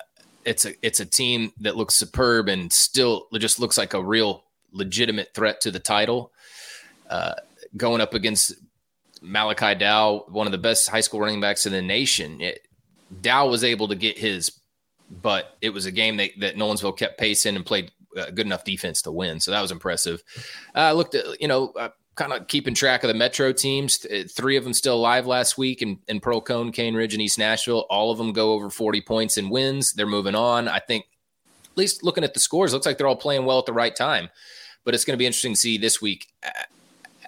it's 0.44 0.64
a 0.64 0.74
it's 0.83 1.00
a 1.00 1.07
team 1.07 1.53
that 1.61 1.77
looks 1.77 1.94
superb 1.94 2.48
and 2.48 2.72
still 2.72 3.29
just 3.38 3.61
looks 3.61 3.79
like 3.79 3.94
a 3.94 4.03
real 4.03 4.44
legitimate 4.72 5.33
threat 5.35 5.61
to 5.62 5.70
the 5.70 5.79
title. 5.79 6.33
Uh, 7.09 7.35
going 7.77 8.00
up 8.00 8.14
against 8.14 8.55
Malachi 9.24 9.74
Dow, 9.74 10.24
one 10.28 10.46
of 10.46 10.52
the 10.52 10.58
best 10.58 10.88
high 10.88 11.00
school 11.00 11.20
running 11.20 11.40
backs 11.40 11.66
in 11.66 11.72
the 11.72 11.82
nation. 11.82 12.40
It, 12.40 12.60
Dow 13.20 13.48
was 13.48 13.64
able 13.64 13.88
to 13.88 13.94
get 13.94 14.18
his, 14.18 14.52
but 15.10 15.56
it 15.60 15.70
was 15.70 15.87
a 15.87 15.92
game 15.92 16.18
that, 16.18 16.30
that 16.40 16.56
Nolensville 16.56 16.96
kept 16.96 17.18
pace 17.18 17.46
in 17.46 17.56
and 17.56 17.64
played 17.64 17.90
uh, 18.16 18.30
good 18.30 18.46
enough 18.46 18.64
defense 18.64 19.02
to 19.02 19.12
win. 19.12 19.40
So 19.40 19.50
that 19.50 19.60
was 19.60 19.72
impressive. 19.72 20.22
I 20.74 20.90
uh, 20.90 20.92
looked 20.92 21.14
at, 21.14 21.40
you 21.40 21.48
know, 21.48 21.72
uh, 21.78 21.88
kind 22.14 22.32
of 22.32 22.46
keeping 22.46 22.74
track 22.74 23.02
of 23.02 23.08
the 23.08 23.14
Metro 23.14 23.52
teams. 23.52 24.04
Uh, 24.06 24.24
three 24.30 24.56
of 24.56 24.64
them 24.64 24.72
still 24.72 24.96
alive 24.96 25.26
last 25.26 25.58
week 25.58 25.82
in, 25.82 25.98
in 26.06 26.20
Pearl-Cohn, 26.20 26.72
Cane 26.72 26.94
Ridge, 26.94 27.14
and 27.14 27.22
East 27.22 27.38
Nashville. 27.38 27.87
All 27.90 28.10
of 28.10 28.18
them 28.18 28.32
go 28.32 28.52
over 28.52 28.70
40 28.70 29.00
points 29.02 29.37
and 29.37 29.50
wins. 29.50 29.92
They're 29.92 30.06
moving 30.06 30.34
on. 30.34 30.68
I 30.68 30.78
think, 30.78 31.06
at 31.72 31.78
least 31.78 32.04
looking 32.04 32.24
at 32.24 32.34
the 32.34 32.40
scores, 32.40 32.72
looks 32.72 32.87
like 32.87 32.98
they're 32.98 33.08
all 33.08 33.16
playing 33.16 33.46
well 33.46 33.58
at 33.58 33.66
the 33.66 33.72
right 33.72 33.94
time. 33.94 34.28
But 34.84 34.94
it's 34.94 35.04
going 35.04 35.14
to 35.14 35.18
be 35.18 35.26
interesting 35.26 35.54
to 35.54 35.58
see 35.58 35.78
this 35.78 36.00
week 36.00 36.28
uh, 36.44 36.50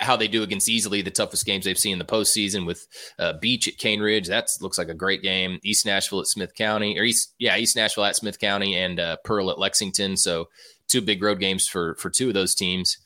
how 0.01 0.17
they 0.17 0.29
do 0.29 0.43
against 0.43 0.69
easily 0.69 1.03
the 1.03 1.11
toughest 1.11 1.47
games 1.47 1.65
they've 1.65 1.79
seen 1.79 1.95
in 1.95 1.99
the 1.99 2.05
postseason 2.05 2.67
with 2.67 2.87
uh, 3.19 3.35
Beach 3.35 3.69
at 3.69 3.79
Cane 3.79 4.01
Ridge. 4.01 4.29
That 4.29 4.49
looks 4.61 4.79
like 4.79 4.89
a 4.89 4.95
great 4.95 5.23
game. 5.23 5.59
East 5.65 5.87
Nashville 5.87 6.21
at 6.21 6.27
Smith 6.27 6.55
County, 6.55 6.99
or 6.99 7.05
East, 7.05 7.35
yeah, 7.39 7.57
East 7.57 7.77
Nashville 7.77 8.05
at 8.05 8.17
Smith 8.17 8.39
County, 8.39 8.77
and 8.77 9.01
uh, 9.01 9.17
Pearl 9.25 9.51
at 9.51 9.59
Lexington. 9.59 10.17
So 10.17 10.49
two 10.89 11.01
big 11.01 11.23
road 11.23 11.41
games 11.41 11.67
for 11.67 11.95
for 11.97 12.11
two 12.11 12.29
of 12.29 12.35
those 12.35 12.55
teams. 12.55 12.99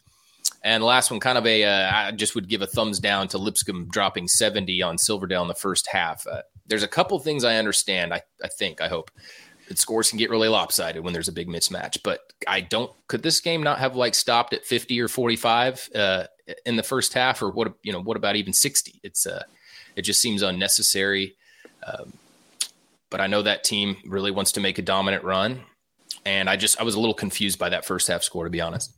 And 0.62 0.82
the 0.82 0.86
last 0.86 1.10
one, 1.10 1.20
kind 1.20 1.38
of 1.38 1.46
a, 1.46 1.64
uh, 1.64 1.90
I 1.92 2.12
just 2.12 2.34
would 2.34 2.48
give 2.48 2.60
a 2.60 2.66
thumbs 2.66 2.98
down 2.98 3.28
to 3.28 3.38
Lipscomb 3.38 3.88
dropping 3.90 4.28
70 4.28 4.82
on 4.82 4.98
Silverdale 4.98 5.42
in 5.42 5.48
the 5.48 5.54
first 5.54 5.88
half. 5.88 6.26
Uh, 6.26 6.42
there's 6.66 6.82
a 6.82 6.88
couple 6.88 7.18
things 7.18 7.44
I 7.44 7.56
understand. 7.56 8.12
I, 8.12 8.22
I 8.42 8.48
think, 8.48 8.80
I 8.80 8.88
hope 8.88 9.10
that 9.68 9.78
scores 9.78 10.10
can 10.10 10.18
get 10.18 10.30
really 10.30 10.48
lopsided 10.48 11.02
when 11.02 11.12
there's 11.12 11.28
a 11.28 11.32
big 11.32 11.48
mismatch. 11.48 11.98
But 12.02 12.20
I 12.46 12.60
don't. 12.60 12.92
Could 13.06 13.22
this 13.22 13.40
game 13.40 13.62
not 13.62 13.78
have 13.78 13.96
like 13.96 14.14
stopped 14.14 14.52
at 14.52 14.66
50 14.66 15.00
or 15.00 15.08
45 15.08 15.88
uh, 15.94 16.24
in 16.66 16.76
the 16.76 16.82
first 16.82 17.14
half, 17.14 17.42
or 17.42 17.50
what? 17.50 17.74
You 17.82 17.92
know, 17.92 18.02
what 18.02 18.16
about 18.16 18.36
even 18.36 18.52
60? 18.52 19.00
It's 19.02 19.26
uh, 19.26 19.42
it 19.96 20.02
just 20.02 20.20
seems 20.20 20.42
unnecessary. 20.42 21.36
Um, 21.86 22.12
but 23.10 23.20
I 23.20 23.26
know 23.26 23.42
that 23.42 23.64
team 23.64 23.96
really 24.06 24.30
wants 24.30 24.52
to 24.52 24.60
make 24.60 24.78
a 24.78 24.82
dominant 24.82 25.24
run, 25.24 25.60
and 26.24 26.48
I 26.48 26.56
just 26.56 26.80
I 26.80 26.84
was 26.84 26.94
a 26.94 27.00
little 27.00 27.14
confused 27.14 27.58
by 27.58 27.68
that 27.70 27.84
first 27.84 28.08
half 28.08 28.22
score, 28.22 28.44
to 28.44 28.50
be 28.50 28.60
honest. 28.60 28.92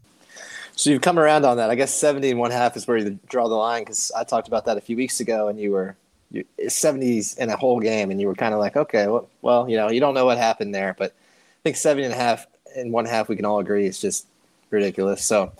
So 0.75 0.91
you've 0.91 1.03
come 1.03 1.19
around 1.19 1.45
on 1.45 1.59
that. 1.59 1.71
I 1.71 1.75
guess 1.75 1.93
70 1.95 2.31
and 2.31 2.41
one 2.41 2.51
half 2.51 2.77
is 2.77 2.87
where 2.87 2.97
you 2.97 3.19
draw 3.29 3.47
the 3.49 3.55
line 3.55 3.83
because 3.83 4.11
I 4.17 4.25
talked 4.25 4.49
about 4.49 4.65
that 4.65 4.79
a 4.79 4.81
few 4.81 4.97
weeks 4.97 5.21
ago, 5.21 5.49
and 5.49 5.61
you 5.61 5.73
were 5.73 5.97
70s 6.35 7.37
in 7.38 7.51
a 7.51 7.57
whole 7.57 7.79
game, 7.81 8.11
and 8.11 8.21
you 8.21 8.27
were 8.27 8.35
kind 8.35 8.55
of 8.55 8.61
like, 8.61 8.77
okay, 8.77 9.07
well, 9.07 9.29
well, 9.43 9.69
you 9.69 9.77
know, 9.77 9.91
you 9.91 10.01
don't 10.01 10.15
know 10.15 10.25
what 10.25 10.38
happened 10.38 10.75
there, 10.75 10.95
but 10.99 11.12
I 11.12 11.61
think 11.62 11.77
70 11.77 12.05
and 12.05 12.15
a 12.15 12.17
half 12.17 12.47
and 12.75 12.93
one 12.93 13.05
half, 13.05 13.29
we 13.29 13.37
can 13.37 13.45
all 13.45 13.59
agree 13.59 13.87
is 13.87 14.01
just 14.01 14.27
ridiculous. 14.71 15.23
So, 15.23 15.53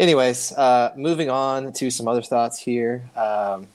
anyways, 0.00 0.52
uh, 0.52 0.92
moving 0.96 1.30
on 1.30 1.72
to 1.74 1.90
some 1.90 2.08
other 2.08 2.22
thoughts 2.22 2.58
here. 2.58 3.08
Um, 3.14 3.68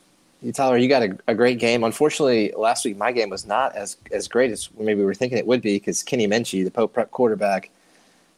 Tyler, 0.53 0.77
you 0.77 0.89
got 0.89 1.03
a, 1.03 1.17
a, 1.27 1.35
great 1.35 1.59
game. 1.59 1.83
Unfortunately, 1.83 2.51
last 2.55 2.85
week 2.85 2.97
my 2.97 3.11
game 3.11 3.29
was 3.29 3.47
not 3.47 3.75
as 3.75 3.97
as 4.11 4.27
great 4.27 4.51
as 4.51 4.69
maybe 4.77 4.99
we 4.99 5.05
were 5.05 5.13
thinking 5.13 5.37
it 5.37 5.47
would 5.47 5.61
be 5.61 5.77
because 5.77 6.03
Kenny 6.03 6.27
Minchey, 6.27 6.63
the 6.63 6.69
Pope 6.69 6.93
Prep 6.93 7.09
quarterback, 7.11 7.69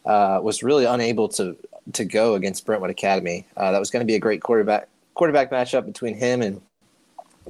uh, 0.06 0.40
was 0.42 0.62
really 0.62 0.84
unable 0.84 1.28
to 1.30 1.56
to 1.92 2.04
go 2.04 2.34
against 2.34 2.64
Brentwood 2.64 2.90
Academy. 2.90 3.44
Uh, 3.56 3.72
that 3.72 3.78
was 3.78 3.90
going 3.90 4.00
to 4.00 4.06
be 4.06 4.14
a 4.14 4.18
great 4.20 4.40
quarterback 4.40 4.88
quarterback 5.14 5.50
matchup 5.50 5.84
between 5.84 6.14
him 6.14 6.40
and 6.40 6.62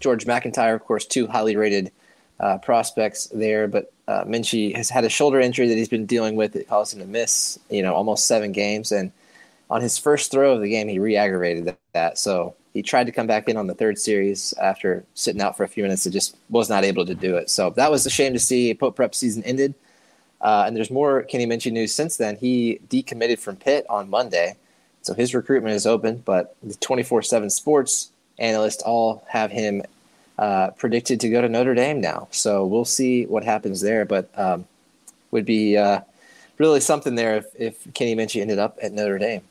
George 0.00 0.26
MacIntyre, 0.26 0.74
of 0.74 0.84
course, 0.84 1.04
two 1.04 1.26
highly 1.26 1.56
rated 1.56 1.92
uh, 2.40 2.58
prospects 2.58 3.26
there, 3.26 3.68
but 3.68 3.92
uh, 4.06 4.24
Minchey 4.24 4.74
has 4.74 4.88
had 4.88 5.04
a 5.04 5.08
shoulder 5.08 5.40
injury 5.40 5.68
that 5.68 5.76
he's 5.76 5.88
been 5.88 6.06
dealing 6.06 6.36
with. 6.36 6.56
It 6.56 6.68
caused 6.68 6.94
him 6.94 7.00
to 7.00 7.06
miss, 7.06 7.58
you 7.68 7.82
know, 7.82 7.94
almost 7.94 8.26
seven 8.26 8.52
games. 8.52 8.92
And 8.92 9.12
on 9.70 9.82
his 9.82 9.98
first 9.98 10.30
throw 10.30 10.54
of 10.54 10.62
the 10.62 10.70
game, 10.70 10.88
he 10.88 10.98
re-aggravated 10.98 11.76
that. 11.92 12.18
So 12.18 12.54
he 12.72 12.82
tried 12.82 13.04
to 13.04 13.12
come 13.12 13.26
back 13.26 13.48
in 13.48 13.56
on 13.56 13.66
the 13.66 13.74
third 13.74 13.98
series 13.98 14.54
after 14.54 15.04
sitting 15.14 15.42
out 15.42 15.56
for 15.56 15.64
a 15.64 15.68
few 15.68 15.82
minutes 15.82 16.06
and 16.06 16.12
just 16.12 16.36
was 16.48 16.68
not 16.68 16.84
able 16.84 17.04
to 17.06 17.14
do 17.14 17.36
it. 17.36 17.50
So 17.50 17.70
that 17.70 17.90
was 17.90 18.06
a 18.06 18.10
shame 18.10 18.32
to 18.32 18.38
see. 18.38 18.72
Pope 18.74 18.96
prep 18.96 19.14
season 19.14 19.42
ended. 19.44 19.74
Uh, 20.40 20.64
and 20.66 20.76
there's 20.76 20.90
more 20.90 21.22
Kenny 21.24 21.46
Minchey 21.46 21.72
news 21.72 21.92
since 21.92 22.16
then. 22.16 22.36
He 22.36 22.80
decommitted 22.88 23.40
from 23.40 23.56
Pitt 23.56 23.84
on 23.90 24.08
Monday. 24.08 24.56
So 25.02 25.14
his 25.14 25.34
recruitment 25.34 25.74
is 25.74 25.86
open, 25.86 26.22
but 26.24 26.54
the 26.62 26.74
24 26.76 27.22
7 27.22 27.50
sports 27.50 28.10
analysts 28.38 28.82
all 28.82 29.24
have 29.28 29.50
him 29.50 29.82
uh, 30.38 30.70
predicted 30.70 31.20
to 31.20 31.28
go 31.28 31.40
to 31.40 31.48
Notre 31.48 31.74
Dame 31.74 32.00
now. 32.00 32.28
So 32.30 32.64
we'll 32.64 32.84
see 32.84 33.26
what 33.26 33.42
happens 33.42 33.80
there. 33.80 34.04
But 34.04 34.30
um, 34.38 34.66
would 35.30 35.44
be 35.44 35.76
uh, 35.76 36.00
really 36.58 36.80
something 36.80 37.14
there 37.14 37.36
if, 37.36 37.46
if 37.58 37.94
Kenny 37.94 38.14
Minchey 38.14 38.40
ended 38.40 38.58
up 38.58 38.78
at 38.82 38.92
Notre 38.92 39.18
Dame. 39.18 39.42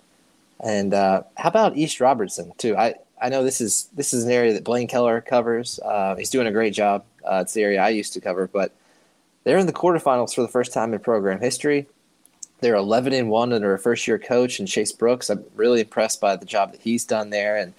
And 0.60 0.94
uh, 0.94 1.24
how 1.38 1.50
about 1.50 1.78
East 1.78 2.00
Robertson 2.00 2.52
too? 2.58 2.76
I, 2.76 2.96
I 3.22 3.30
know 3.30 3.44
this 3.44 3.62
is 3.62 3.90
this 3.94 4.14
is 4.14 4.24
an 4.26 4.32
area 4.32 4.54
that 4.54 4.64
Blaine 4.64 4.88
Keller 4.88 5.22
covers. 5.22 5.80
Uh, 5.84 6.16
he's 6.16 6.30
doing 6.30 6.48
a 6.48 6.52
great 6.52 6.74
job. 6.74 7.04
Uh, 7.24 7.40
it's 7.42 7.54
the 7.54 7.64
area 7.64 7.82
I 7.82 7.90
used 7.90 8.14
to 8.14 8.22
cover, 8.22 8.48
but 8.48 8.72
they're 9.44 9.58
in 9.58 9.68
the 9.68 9.74
quarterfinals 9.74 10.34
for 10.34 10.42
the 10.42 10.48
first 10.48 10.74
time 10.74 10.94
in 10.94 11.00
program 11.00 11.40
history. 11.40 11.88
They're 12.60 12.76
11 12.76 13.14
and 13.14 13.30
one 13.30 13.54
under 13.54 13.74
a 13.74 13.80
first 13.80 14.08
year 14.08 14.18
coach 14.18 14.60
and 14.60 14.68
Chase 14.68 14.92
Brooks. 14.92 15.30
I'm 15.30 15.44
really 15.56 15.82
impressed 15.82 16.20
by 16.20 16.36
the 16.36 16.46
job 16.46 16.72
that 16.72 16.82
he's 16.82 17.06
done 17.06 17.30
there, 17.30 17.56
and 17.58 17.74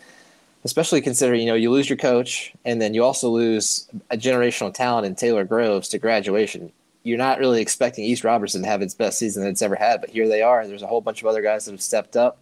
especially 0.64 1.00
considering 1.00 1.40
you 1.40 1.46
know 1.46 1.54
you 1.54 1.70
lose 1.70 1.88
your 1.88 1.96
coach 1.96 2.52
and 2.64 2.80
then 2.80 2.94
you 2.94 3.04
also 3.04 3.28
lose 3.28 3.88
a 4.10 4.16
generational 4.16 4.72
talent 4.72 5.06
in 5.06 5.14
Taylor 5.14 5.44
Groves 5.44 5.88
to 5.90 5.98
graduation. 5.98 6.72
You're 7.04 7.18
not 7.18 7.38
really 7.38 7.62
expecting 7.62 8.04
East 8.04 8.24
Robertson 8.24 8.62
to 8.62 8.68
have 8.68 8.82
its 8.82 8.94
best 8.94 9.18
season 9.18 9.44
that 9.44 9.50
it's 9.50 9.62
ever 9.62 9.76
had, 9.76 10.00
but 10.00 10.10
here 10.10 10.28
they 10.28 10.42
are. 10.42 10.66
There's 10.66 10.82
a 10.82 10.86
whole 10.86 11.00
bunch 11.00 11.22
of 11.22 11.26
other 11.26 11.42
guys 11.42 11.64
that 11.64 11.72
have 11.72 11.80
stepped 11.80 12.16
up. 12.16 12.38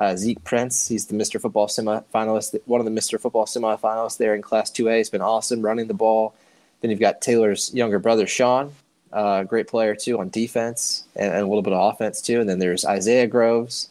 Uh, 0.00 0.16
Zeke 0.16 0.42
Prince, 0.44 0.88
he's 0.88 1.06
the 1.06 1.14
Mr. 1.14 1.38
Football 1.38 1.66
semifinalist, 1.66 2.58
one 2.64 2.80
of 2.80 2.86
the 2.86 2.90
Mr. 2.90 3.20
Football 3.20 3.44
semifinalists 3.44 4.16
there 4.16 4.34
in 4.34 4.40
Class 4.40 4.70
2A. 4.70 4.96
He's 4.96 5.10
been 5.10 5.20
awesome 5.20 5.60
running 5.60 5.88
the 5.88 5.94
ball. 5.94 6.34
Then 6.80 6.90
you've 6.90 7.00
got 7.00 7.20
Taylor's 7.20 7.72
younger 7.74 7.98
brother, 7.98 8.26
Sean, 8.26 8.72
uh, 9.12 9.42
great 9.44 9.68
player 9.68 9.94
too 9.94 10.18
on 10.18 10.30
defense 10.30 11.04
and, 11.14 11.30
and, 11.34 11.42
a 11.42 11.46
little 11.46 11.60
bit 11.60 11.74
of 11.74 11.92
offense 11.92 12.22
too. 12.22 12.40
And 12.40 12.48
then 12.48 12.58
there's 12.58 12.86
Isaiah 12.86 13.26
Groves 13.26 13.90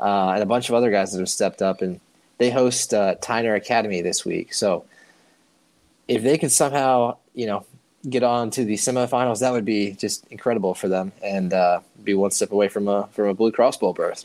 uh, 0.00 0.28
and 0.28 0.44
a 0.44 0.46
bunch 0.46 0.68
of 0.68 0.76
other 0.76 0.92
guys 0.92 1.12
that 1.12 1.18
have 1.18 1.28
stepped 1.28 1.60
up. 1.60 1.82
And 1.82 1.98
they 2.38 2.50
host 2.50 2.94
uh, 2.94 3.16
Tyner 3.16 3.56
Academy 3.56 4.00
this 4.00 4.24
week. 4.24 4.54
So 4.54 4.84
if 6.06 6.22
they 6.22 6.38
could 6.38 6.52
somehow, 6.52 7.16
you 7.34 7.46
know, 7.46 7.66
get 8.08 8.22
on 8.22 8.50
to 8.52 8.64
the 8.64 8.74
semifinals, 8.74 9.40
that 9.40 9.52
would 9.52 9.64
be 9.64 9.92
just 9.92 10.24
incredible 10.28 10.74
for 10.74 10.86
them 10.86 11.10
and 11.20 11.52
uh, 11.52 11.80
be 12.04 12.14
one 12.14 12.30
step 12.30 12.52
away 12.52 12.68
from 12.68 12.86
a 12.86 13.08
from 13.08 13.28
a 13.28 13.34
Blue 13.34 13.50
Cross 13.50 13.78
Bowl 13.78 13.92
berth. 13.92 14.24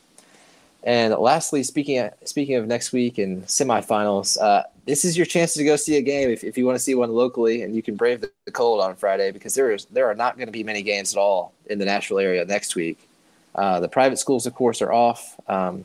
And 0.83 1.13
lastly, 1.15 1.63
speaking 1.63 1.99
of, 1.99 2.13
speaking 2.23 2.55
of 2.55 2.67
next 2.67 2.91
week 2.93 3.17
and 3.17 3.43
semifinals, 3.45 4.39
uh, 4.41 4.63
this 4.85 5.03
is 5.03 5.17
your 5.17 5.25
chance 5.25 5.53
to 5.55 5.63
go 5.63 5.75
see 5.75 5.97
a 5.97 6.01
game 6.01 6.29
if, 6.29 6.43
if 6.43 6.57
you 6.57 6.65
want 6.65 6.77
to 6.77 6.83
see 6.83 6.95
one 6.95 7.11
locally, 7.11 7.63
and 7.63 7.75
you 7.75 7.83
can 7.83 7.95
brave 7.95 8.21
the, 8.21 8.31
the 8.45 8.51
cold 8.51 8.81
on 8.81 8.95
Friday 8.95 9.31
because 9.31 9.53
there 9.53 9.71
is 9.71 9.85
there 9.85 10.07
are 10.09 10.15
not 10.15 10.37
going 10.37 10.47
to 10.47 10.51
be 10.51 10.63
many 10.63 10.81
games 10.81 11.13
at 11.13 11.19
all 11.19 11.53
in 11.65 11.79
the 11.79 11.85
Nashville 11.85 12.19
area 12.19 12.45
next 12.45 12.75
week. 12.75 13.09
Uh, 13.55 13.79
the 13.79 13.89
private 13.89 14.17
schools, 14.17 14.45
of 14.45 14.53
course, 14.53 14.81
are 14.81 14.93
off. 14.93 15.35
Um, 15.49 15.83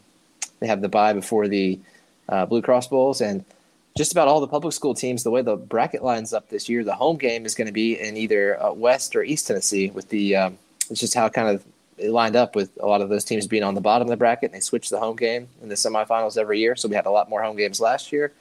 they 0.61 0.67
have 0.67 0.83
the 0.83 0.89
bye 0.89 1.15
before 1.15 1.49
the 1.49 1.81
uh, 2.29 2.47
Blue 2.47 2.63
Cross 2.63 2.89
Bowls, 2.89 3.21
and 3.21 3.45
just 3.97 4.13
about 4.13 4.29
all 4.29 4.41
the 4.41 4.47
public 4.47 4.73
school 4.73 4.95
teams. 4.95 5.25
The 5.25 5.31
way 5.31 5.43
the 5.43 5.57
bracket 5.57 6.05
lines 6.05 6.33
up 6.33 6.49
this 6.49 6.69
year, 6.69 6.85
the 6.85 6.95
home 6.95 7.17
game 7.17 7.45
is 7.45 7.55
going 7.55 7.67
to 7.67 7.73
be 7.73 7.99
in 7.99 8.17
either 8.17 8.63
uh, 8.63 8.73
West 8.73 9.17
or 9.17 9.25
East 9.25 9.49
Tennessee. 9.49 9.91
With 9.91 10.11
the 10.11 10.37
um, 10.37 10.59
it's 10.91 11.01
just 11.01 11.15
how 11.15 11.29
kind 11.29 11.49
of 11.49 11.65
it 12.03 12.11
lined 12.11 12.37
up 12.37 12.57
with 12.57 12.77
a 12.81 12.87
lot 12.87 13.01
of 13.01 13.09
those 13.09 13.25
teams 13.25 13.47
being 13.47 13.63
on 13.63 13.75
the 13.75 13.81
bottom 13.81 14.07
of 14.07 14.11
the 14.11 14.17
bracket. 14.17 14.51
And 14.51 14.55
they 14.55 14.61
switch 14.61 14.91
the 14.91 14.99
home 14.99 15.17
game 15.17 15.49
in 15.63 15.69
the 15.69 15.75
semifinals 15.75 16.37
every 16.37 16.59
year. 16.59 16.77
So 16.77 16.89
we 16.89 16.97
had 16.97 17.07
a 17.07 17.11
lot 17.11 17.29
more 17.29 17.43
home 17.43 17.57
games 17.57 17.81
last 17.81 18.13
year, 18.13 18.33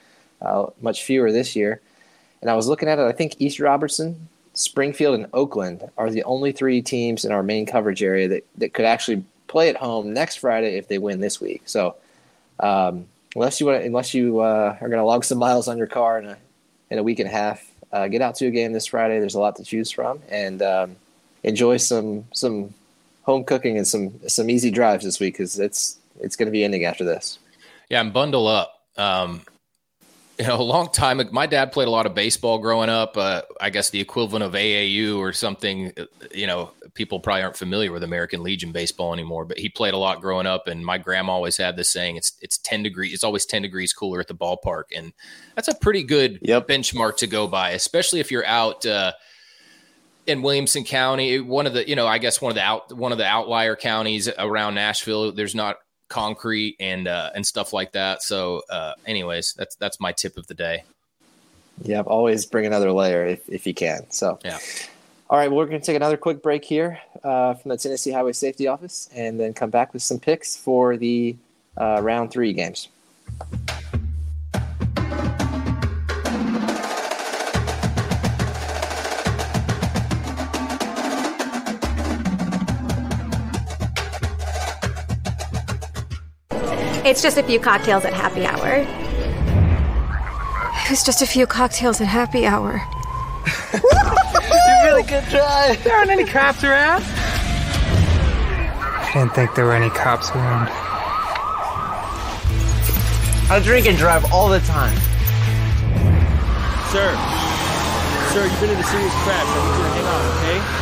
uh, 0.41 0.67
much 0.82 1.04
fewer 1.04 1.32
this 1.32 1.56
year. 1.56 1.82
And 2.41 2.50
I 2.50 2.56
was 2.56 2.67
looking 2.67 2.89
at 2.89 3.00
it. 3.00 3.04
I 3.04 3.12
think 3.12 3.36
East 3.39 3.60
Robertson, 3.60 4.28
Springfield, 4.54 5.15
and 5.15 5.28
Oakland 5.34 5.88
are 5.97 6.10
the 6.10 6.24
only 6.24 6.52
three 6.52 6.82
teams 6.82 7.24
in 7.24 7.32
our 7.32 7.43
main 7.43 7.65
coverage 7.65 8.02
area 8.02 8.28
that, 8.28 8.45
that 8.58 8.74
could 8.74 8.86
actually 8.86 9.24
play 9.47 9.69
at 9.69 9.76
home 9.76 10.13
next 10.13 10.38
Friday 10.38 10.78
if 10.78 10.88
they 10.88 10.97
win 10.97 11.19
this 11.19 11.39
week. 11.39 11.62
So 11.65 11.95
um, 12.60 13.06
unless 13.36 13.60
you 13.60 13.67
want, 13.67 13.84
unless 13.84 14.13
you 14.13 14.39
uh, 14.39 14.78
are 14.82 14.88
going 14.88 15.00
to 15.00 15.06
log 15.06 15.24
some 15.24 15.38
miles 15.38 15.67
on 15.67 15.78
your 15.78 15.88
car 15.88 16.19
in 16.19 16.26
a 16.26 16.38
in 16.89 16.97
a 16.97 17.04
week 17.04 17.19
and 17.19 17.30
a 17.30 17.32
half, 17.32 17.65
uh, 17.91 18.08
get 18.08 18.21
out 18.21 18.36
to 18.36 18.47
a 18.47 18.52
game 18.52 18.74
this 18.74 18.88
Friday. 18.88 19.19
There's 19.19 19.36
a 19.36 19.39
lot 19.39 19.56
to 19.58 19.63
choose 19.63 19.91
from, 19.91 20.19
and 20.30 20.62
um, 20.62 20.95
enjoy 21.43 21.78
some 21.78 22.26
some 22.34 22.74
home 23.23 23.43
cooking 23.43 23.77
and 23.77 23.88
some 23.88 24.19
some 24.27 24.49
easy 24.49 24.71
drives 24.71 25.03
this 25.03 25.19
week 25.19 25.36
because 25.36 25.60
it's 25.60 25.99
it's 26.19 26.36
going 26.36 26.47
to 26.47 26.51
be 26.51 26.63
ending 26.63 26.86
after 26.86 27.03
this. 27.03 27.39
Yeah, 27.89 28.01
and 28.01 28.13
bundle 28.13 28.47
up. 28.47 28.73
Um, 28.97 29.41
you 30.39 30.47
know, 30.47 30.60
a 30.60 30.63
long 30.63 30.89
time. 30.91 31.21
My 31.31 31.45
dad 31.45 31.71
played 31.71 31.88
a 31.88 31.91
lot 31.91 32.05
of 32.05 32.15
baseball 32.15 32.57
growing 32.57 32.89
up. 32.89 33.15
Uh, 33.15 33.43
I 33.60 33.69
guess 33.69 33.91
the 33.91 33.99
equivalent 33.99 34.43
of 34.43 34.53
AAU 34.53 35.17
or 35.19 35.34
something. 35.34 35.91
Uh, 35.95 36.05
you 36.34 36.47
know, 36.47 36.71
people 36.95 37.19
probably 37.19 37.43
aren't 37.43 37.57
familiar 37.57 37.91
with 37.91 38.03
American 38.03 38.41
Legion 38.41 38.71
baseball 38.71 39.13
anymore, 39.13 39.45
but 39.45 39.60
he 39.60 39.69
played 39.69 39.93
a 39.93 39.97
lot 39.97 40.19
growing 40.19 40.47
up. 40.47 40.67
And 40.67 40.84
my 40.84 40.97
grandma 40.97 41.34
always 41.34 41.57
had 41.57 41.75
this 41.75 41.89
saying: 41.89 42.15
"It's 42.15 42.34
it's 42.41 42.57
ten 42.57 42.81
degrees. 42.81 43.13
It's 43.13 43.23
always 43.23 43.45
ten 43.45 43.62
degrees 43.62 43.93
cooler 43.93 44.19
at 44.19 44.27
the 44.27 44.34
ballpark," 44.34 44.86
and 44.95 45.13
that's 45.55 45.67
a 45.67 45.75
pretty 45.75 46.03
good 46.03 46.39
yep. 46.41 46.67
benchmark 46.67 47.17
to 47.17 47.27
go 47.27 47.45
by, 47.45 47.71
especially 47.71 48.19
if 48.19 48.31
you're 48.31 48.45
out. 48.45 48.84
Uh, 48.86 49.12
in 50.27 50.41
Williamson 50.41 50.84
County, 50.84 51.39
one 51.39 51.67
of 51.67 51.73
the 51.73 51.88
you 51.88 51.95
know 51.95 52.07
I 52.07 52.17
guess 52.17 52.41
one 52.41 52.51
of 52.51 52.55
the 52.55 52.62
out 52.62 52.95
one 52.95 53.12
of 53.12 53.17
the 53.17 53.25
outlier 53.25 53.75
counties 53.75 54.29
around 54.38 54.75
Nashville. 54.75 55.31
There's 55.31 55.55
not 55.55 55.77
concrete 56.10 56.75
and 56.79 57.07
uh, 57.07 57.31
and 57.34 57.45
stuff 57.45 57.73
like 57.73 57.93
that. 57.93 58.21
So, 58.21 58.62
uh, 58.69 58.93
anyways, 59.05 59.53
that's 59.57 59.75
that's 59.75 59.99
my 59.99 60.12
tip 60.12 60.38
of 60.38 60.45
the 60.47 60.53
day. 60.53 60.84
Yeah, 61.84 62.01
always 62.01 62.45
bring 62.45 62.65
another 62.65 62.91
layer 62.91 63.25
if 63.25 63.49
if 63.49 63.65
you 63.65 63.73
can. 63.73 64.10
So 64.12 64.38
yeah. 64.45 64.60
All 65.29 65.38
right, 65.38 65.47
well, 65.47 65.60
we're 65.60 65.67
going 65.67 65.79
to 65.79 65.86
take 65.86 65.95
another 65.95 66.17
quick 66.17 66.43
break 66.43 66.65
here 66.65 66.99
uh, 67.23 67.53
from 67.53 67.69
the 67.69 67.77
Tennessee 67.77 68.12
Highway 68.12 68.34
Safety 68.34 68.67
Office, 68.67 69.10
and 69.15 69.39
then 69.39 69.53
come 69.53 69.69
back 69.69 69.93
with 69.93 70.03
some 70.03 70.19
picks 70.19 70.57
for 70.57 70.97
the 70.97 71.38
uh, 71.77 72.01
round 72.03 72.31
three 72.31 72.51
games. 72.51 72.89
It's 87.03 87.23
just 87.23 87.37
a 87.39 87.43
few 87.43 87.59
cocktails 87.59 88.05
at 88.05 88.13
happy 88.13 88.45
hour. 88.45 88.85
It 90.85 90.89
was 90.89 91.03
just 91.03 91.23
a 91.23 91.25
few 91.25 91.47
cocktails 91.47 91.99
at 91.99 92.05
happy 92.05 92.45
hour. 92.45 92.79
you 93.73 93.79
really 94.85 95.01
good 95.03 95.23
try. 95.25 95.75
There 95.83 95.95
aren't 95.95 96.11
any 96.11 96.25
cops 96.25 96.63
around. 96.63 97.03
I 98.77 99.09
didn't 99.13 99.33
think 99.33 99.55
there 99.55 99.65
were 99.65 99.73
any 99.73 99.89
cops 99.89 100.29
around. 100.29 100.69
I 103.49 103.59
drink 103.63 103.87
and 103.87 103.97
drive 103.97 104.31
all 104.31 104.47
the 104.47 104.59
time. 104.59 104.95
Sir. 106.93 107.17
Sir, 108.29 108.45
you've 108.45 108.59
been 108.61 108.69
in 108.69 108.77
a 108.77 108.83
serious 108.83 109.13
crash. 109.25 109.47
I 109.47 109.57
need 109.57 109.73
you 109.75 109.83
to 109.83 109.89
hang 109.89 110.05
on, 110.05 110.21
okay? 110.37 110.81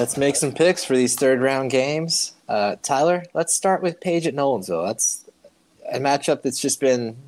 Let's 0.00 0.16
make 0.16 0.34
some 0.34 0.52
picks 0.52 0.82
for 0.82 0.96
these 0.96 1.14
third 1.14 1.42
round 1.42 1.70
games. 1.70 2.32
Uh, 2.48 2.76
Tyler, 2.82 3.22
let's 3.34 3.54
start 3.54 3.82
with 3.82 4.00
Page 4.00 4.26
at 4.26 4.34
Nolensville. 4.34 4.86
That's 4.86 5.28
a 5.92 5.98
matchup 5.98 6.40
that's 6.40 6.58
just 6.58 6.80
been 6.80 7.18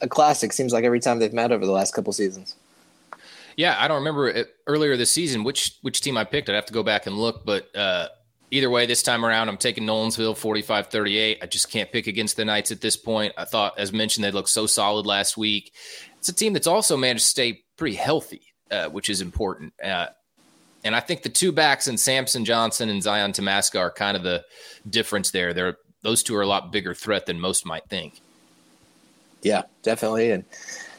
a 0.00 0.08
classic. 0.08 0.52
Seems 0.52 0.72
like 0.72 0.82
every 0.82 0.98
time 0.98 1.20
they've 1.20 1.32
met 1.32 1.52
over 1.52 1.64
the 1.64 1.70
last 1.70 1.94
couple 1.94 2.12
seasons. 2.12 2.56
Yeah, 3.56 3.76
I 3.78 3.86
don't 3.86 3.98
remember 3.98 4.26
it 4.26 4.56
earlier 4.66 4.96
this 4.96 5.12
season 5.12 5.44
which 5.44 5.76
which 5.82 6.00
team 6.00 6.16
I 6.16 6.24
picked. 6.24 6.48
I'd 6.48 6.56
have 6.56 6.66
to 6.66 6.72
go 6.72 6.82
back 6.82 7.06
and 7.06 7.16
look, 7.16 7.44
but 7.46 7.74
uh, 7.76 8.08
either 8.50 8.70
way, 8.70 8.86
this 8.86 9.04
time 9.04 9.24
around, 9.24 9.48
I'm 9.48 9.56
taking 9.56 9.84
Nolensville 9.84 10.36
45 10.36 10.88
38. 10.88 11.38
I 11.40 11.46
just 11.46 11.70
can't 11.70 11.92
pick 11.92 12.08
against 12.08 12.36
the 12.36 12.44
Knights 12.44 12.72
at 12.72 12.80
this 12.80 12.96
point. 12.96 13.34
I 13.38 13.44
thought, 13.44 13.78
as 13.78 13.92
mentioned, 13.92 14.24
they 14.24 14.32
looked 14.32 14.48
so 14.48 14.66
solid 14.66 15.06
last 15.06 15.36
week. 15.36 15.72
It's 16.18 16.28
a 16.28 16.34
team 16.34 16.54
that's 16.54 16.66
also 16.66 16.96
managed 16.96 17.22
to 17.22 17.30
stay 17.30 17.62
pretty 17.76 17.94
healthy, 17.94 18.52
uh, 18.72 18.88
which 18.88 19.10
is 19.10 19.20
important. 19.20 19.74
Uh, 19.80 20.06
and 20.84 20.94
I 20.94 21.00
think 21.00 21.22
the 21.22 21.28
two 21.28 21.52
backs 21.52 21.86
and 21.86 21.98
Samson 21.98 22.44
Johnson 22.44 22.88
and 22.88 23.02
Zion 23.02 23.32
Tamaska 23.32 23.78
are 23.78 23.90
kind 23.90 24.16
of 24.16 24.22
the 24.22 24.44
difference 24.88 25.30
there. 25.30 25.52
They're 25.52 25.76
those 26.02 26.22
two 26.22 26.36
are 26.36 26.42
a 26.42 26.46
lot 26.46 26.70
bigger 26.70 26.94
threat 26.94 27.26
than 27.26 27.40
most 27.40 27.66
might 27.66 27.88
think. 27.88 28.20
Yeah, 29.42 29.62
definitely. 29.82 30.30
And 30.30 30.44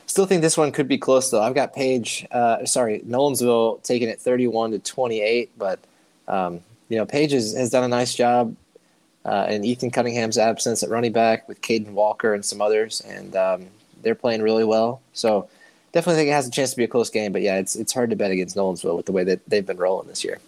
Still 0.08 0.26
think 0.26 0.42
this 0.42 0.58
one 0.58 0.72
could 0.72 0.88
be 0.88 0.98
close 0.98 1.30
though. 1.30 1.42
I've 1.42 1.54
got 1.54 1.76
Page, 1.76 2.26
uh, 2.32 2.66
sorry, 2.66 3.02
Nolensville 3.02 3.84
taking 3.84 4.08
it 4.08 4.22
31 4.22 4.72
to 4.72 4.80
28, 4.80 5.52
but 5.58 5.80
um, 6.30 6.62
you 6.88 6.98
know 6.98 7.06
Page 7.06 7.34
has, 7.34 7.54
has 7.54 7.70
done 7.70 7.84
a 7.84 7.90
nice 7.90 8.16
job 8.16 8.56
uh, 9.26 9.48
in 9.50 9.66
Ethan 9.66 9.92
Cunningham's 9.92 10.38
absence 10.38 10.82
at 10.82 10.90
running 10.90 11.12
back 11.12 11.48
with 11.50 11.62
Caden 11.62 11.92
Walker 11.92 12.34
and 12.34 12.44
some 12.44 12.62
others, 12.62 13.02
and 13.02 13.36
um, 13.36 13.68
they're 14.02 14.16
playing 14.16 14.42
really 14.42 14.64
well. 14.64 15.02
So 15.12 15.50
definitely 15.98 16.22
think 16.22 16.30
it 16.30 16.34
has 16.34 16.48
a 16.48 16.52
chance 16.52 16.70
to 16.70 16.78
be 16.78 16.84
a 16.84 16.88
close 16.88 17.10
game. 17.10 17.32
But 17.32 17.42
yeah, 17.42 17.58
it's 17.58 17.76
it's 17.76 17.92
hard 17.92 18.12
to 18.12 18.16
bet 18.16 18.30
against 18.30 18.56
Nolensville 18.56 18.96
with 18.96 19.08
the 19.08 19.12
way 19.12 19.24
that 19.24 19.40
they've 19.50 19.66
been 19.66 19.78
rolling 19.78 20.08
this 20.08 20.24
year. 20.24 20.40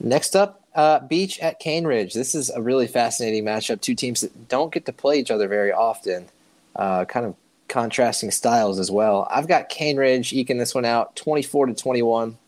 Next 0.00 0.34
up, 0.34 0.62
uh, 0.74 1.00
Beach 1.00 1.38
at 1.40 1.58
Cane 1.58 1.86
Ridge. 1.86 2.14
This 2.14 2.34
is 2.34 2.48
a 2.48 2.62
really 2.62 2.86
fascinating 2.86 3.44
matchup. 3.44 3.80
Two 3.82 3.94
teams 3.94 4.22
that 4.22 4.48
don't 4.48 4.72
get 4.72 4.86
to 4.86 4.92
play 4.92 5.18
each 5.18 5.30
other 5.30 5.46
very 5.46 5.72
often. 5.72 6.26
Uh, 6.74 7.04
kind 7.04 7.26
of 7.26 7.34
contrasting 7.68 8.30
styles 8.30 8.78
as 8.78 8.90
well. 8.90 9.28
I've 9.30 9.46
got 9.46 9.68
Cane 9.68 9.98
Ridge 9.98 10.32
eking 10.32 10.56
this 10.56 10.74
one 10.74 10.86
out, 10.86 11.14
twenty-four 11.14 11.66
to 11.66 11.74
twenty-one. 11.74 12.38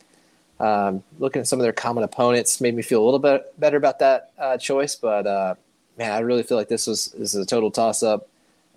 Um, 0.60 1.02
looking 1.18 1.40
at 1.40 1.48
some 1.48 1.58
of 1.58 1.64
their 1.64 1.72
common 1.72 2.04
opponents 2.04 2.60
made 2.60 2.74
me 2.74 2.82
feel 2.82 3.02
a 3.02 3.04
little 3.04 3.18
bit 3.18 3.58
better 3.58 3.76
about 3.76 3.98
that 3.98 4.30
uh, 4.38 4.56
choice, 4.56 4.94
but 4.94 5.26
uh, 5.26 5.54
man, 5.98 6.12
I 6.12 6.20
really 6.20 6.42
feel 6.42 6.56
like 6.56 6.68
this 6.68 6.86
was 6.86 7.06
this 7.18 7.34
is 7.34 7.42
a 7.42 7.46
total 7.46 7.70
toss 7.70 8.02
up. 8.02 8.28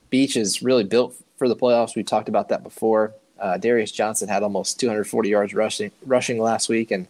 Beach 0.10 0.36
is 0.36 0.62
really 0.62 0.84
built 0.84 1.16
for 1.38 1.48
the 1.48 1.56
playoffs. 1.56 1.96
We 1.96 2.04
talked 2.04 2.30
about 2.30 2.50
that 2.50 2.64
before. 2.64 3.14
Uh, 3.40 3.58
Darius 3.58 3.92
Johnson 3.92 4.30
had 4.30 4.44
almost 4.44 4.80
240 4.80 5.30
yards 5.30 5.54
rushing 5.54 5.92
rushing 6.06 6.40
last 6.40 6.70
week, 6.70 6.92
and 6.92 7.08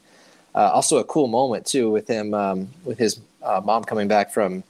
uh, 0.56 0.72
also 0.74 0.98
a 0.98 1.04
cool 1.04 1.28
moment 1.28 1.66
too 1.66 1.92
with 1.92 2.08
him 2.08 2.34
um, 2.34 2.70
with 2.86 2.98
his 2.98 3.20
uh, 3.42 3.62
mom 3.64 3.84
coming 3.84 4.08
back 4.08 4.32
from 4.32 4.64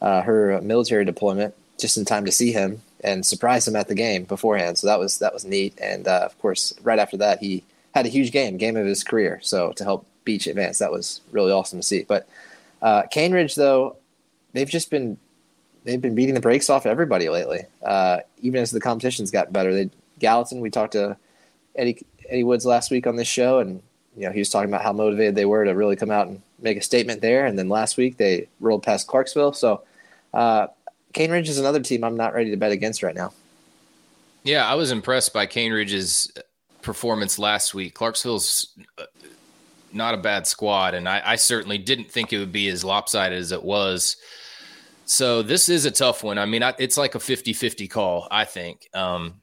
uh, 0.00 0.22
her 0.22 0.60
military 0.60 1.04
deployment 1.04 1.54
just 1.78 1.96
in 1.96 2.04
time 2.04 2.24
to 2.24 2.32
see 2.32 2.52
him 2.52 2.82
and 3.02 3.24
surprise 3.24 3.66
him 3.66 3.76
at 3.76 3.88
the 3.88 3.94
game 3.94 4.24
beforehand. 4.24 4.78
So 4.78 4.86
that 4.86 4.98
was 4.98 5.18
that 5.18 5.32
was 5.32 5.44
neat, 5.44 5.78
and 5.80 6.06
of 6.06 6.38
course, 6.38 6.74
right 6.82 6.98
after 6.98 7.16
that, 7.18 7.40
he 7.40 7.64
had 7.94 8.06
a 8.06 8.10
huge 8.10 8.32
game, 8.32 8.56
game 8.56 8.76
of 8.76 8.86
his 8.86 9.02
career. 9.02 9.40
So 9.42 9.72
to 9.72 9.84
help 9.84 10.06
Beach 10.24 10.46
advance, 10.46 10.78
that 10.78 10.92
was 10.92 11.20
really 11.32 11.52
awesome 11.52 11.80
to 11.80 11.82
see. 11.82 12.04
But 12.04 12.28
uh, 12.82 13.02
Cane 13.10 13.32
Ridge, 13.32 13.54
though, 13.54 13.96
they've 14.52 14.68
just 14.68 14.90
been 14.90 15.18
they've 15.88 16.02
been 16.02 16.14
beating 16.14 16.34
the 16.34 16.40
brakes 16.40 16.68
off 16.68 16.84
everybody 16.84 17.30
lately. 17.30 17.64
Uh, 17.82 18.18
even 18.42 18.60
as 18.60 18.70
the 18.70 18.80
competition's 18.80 19.30
gotten 19.30 19.52
better, 19.52 19.72
they 19.72 19.90
Gallatin. 20.18 20.60
We 20.60 20.70
talked 20.70 20.92
to 20.92 21.16
Eddie 21.74 22.04
Eddie 22.28 22.44
Woods 22.44 22.66
last 22.66 22.90
week 22.90 23.06
on 23.06 23.16
this 23.16 23.28
show, 23.28 23.58
and 23.58 23.82
you 24.16 24.26
know 24.26 24.32
he 24.32 24.40
was 24.40 24.50
talking 24.50 24.68
about 24.68 24.82
how 24.82 24.92
motivated 24.92 25.34
they 25.34 25.46
were 25.46 25.64
to 25.64 25.72
really 25.72 25.96
come 25.96 26.10
out 26.10 26.26
and 26.26 26.42
make 26.58 26.76
a 26.76 26.82
statement 26.82 27.22
there. 27.22 27.46
And 27.46 27.58
then 27.58 27.68
last 27.68 27.96
week 27.96 28.18
they 28.18 28.48
rolled 28.60 28.82
past 28.82 29.06
Clarksville. 29.06 29.54
So 29.54 29.82
uh, 30.34 30.66
Cane 31.14 31.30
Ridge 31.30 31.48
is 31.48 31.58
another 31.58 31.80
team 31.80 32.04
I'm 32.04 32.16
not 32.16 32.34
ready 32.34 32.50
to 32.50 32.56
bet 32.56 32.72
against 32.72 33.02
right 33.02 33.14
now. 33.14 33.32
Yeah, 34.44 34.68
I 34.68 34.74
was 34.74 34.90
impressed 34.90 35.32
by 35.32 35.46
Cane 35.46 35.72
Ridge's 35.72 36.32
performance 36.82 37.38
last 37.38 37.74
week. 37.74 37.94
Clarksville's 37.94 38.68
uh, 38.98 39.04
not 39.92 40.14
a 40.14 40.18
bad 40.18 40.46
squad, 40.46 40.94
and 40.94 41.08
I, 41.08 41.22
I, 41.24 41.36
certainly 41.36 41.78
didn't 41.78 42.10
think 42.10 42.32
it 42.32 42.38
would 42.38 42.52
be 42.52 42.68
as 42.68 42.84
lopsided 42.84 43.38
as 43.38 43.52
it 43.52 43.62
was. 43.62 44.16
So 45.08 45.42
this 45.42 45.70
is 45.70 45.86
a 45.86 45.90
tough 45.90 46.22
one. 46.22 46.36
I 46.36 46.44
mean, 46.44 46.62
I, 46.62 46.74
it's 46.78 46.98
like 46.98 47.14
a 47.14 47.20
50 47.20 47.54
50 47.54 47.88
call, 47.88 48.28
I 48.30 48.44
think. 48.44 48.88
Um, 48.92 49.40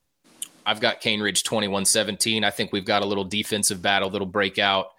I've 0.64 0.80
got 0.80 1.02
Cane 1.02 1.22
Ridge 1.22 1.44
21 1.44 1.86
17. 1.86 2.44
I 2.44 2.52
think 2.52 2.72
we've 2.72 2.86
got 2.86 3.02
a 3.02 3.06
little 3.06 3.24
defensive 3.24 3.82
battle 3.82 4.12
that'll 4.12 4.28
break 4.28 4.60
out 4.60 4.90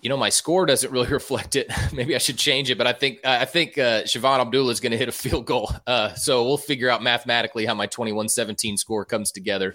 you 0.00 0.08
know, 0.08 0.16
my 0.16 0.28
score 0.28 0.66
doesn't 0.66 0.90
really 0.92 1.08
reflect 1.08 1.56
it. 1.56 1.70
Maybe 1.92 2.14
I 2.14 2.18
should 2.18 2.38
change 2.38 2.70
it, 2.70 2.78
but 2.78 2.86
I 2.86 2.92
think 2.92 3.24
I 3.24 3.44
think 3.44 3.78
uh, 3.78 4.02
Siobhan 4.02 4.40
Abdullah 4.40 4.72
is 4.72 4.80
going 4.80 4.92
to 4.92 4.98
hit 4.98 5.08
a 5.08 5.12
field 5.12 5.46
goal. 5.46 5.70
Uh, 5.86 6.14
so 6.14 6.44
we'll 6.44 6.56
figure 6.56 6.88
out 6.88 7.02
mathematically 7.02 7.66
how 7.66 7.74
my 7.74 7.86
21-17 7.86 8.78
score 8.78 9.04
comes 9.04 9.32
together. 9.32 9.74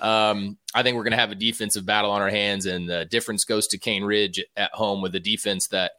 Um, 0.00 0.58
I 0.74 0.82
think 0.82 0.96
we're 0.96 1.04
going 1.04 1.12
to 1.12 1.18
have 1.18 1.30
a 1.30 1.36
defensive 1.36 1.86
battle 1.86 2.10
on 2.10 2.20
our 2.20 2.30
hands, 2.30 2.66
and 2.66 2.88
the 2.88 3.04
difference 3.04 3.44
goes 3.44 3.66
to 3.68 3.78
Cane 3.78 4.04
Ridge 4.04 4.44
at 4.56 4.72
home 4.72 5.02
with 5.02 5.14
a 5.14 5.20
defense 5.20 5.68
that 5.68 5.92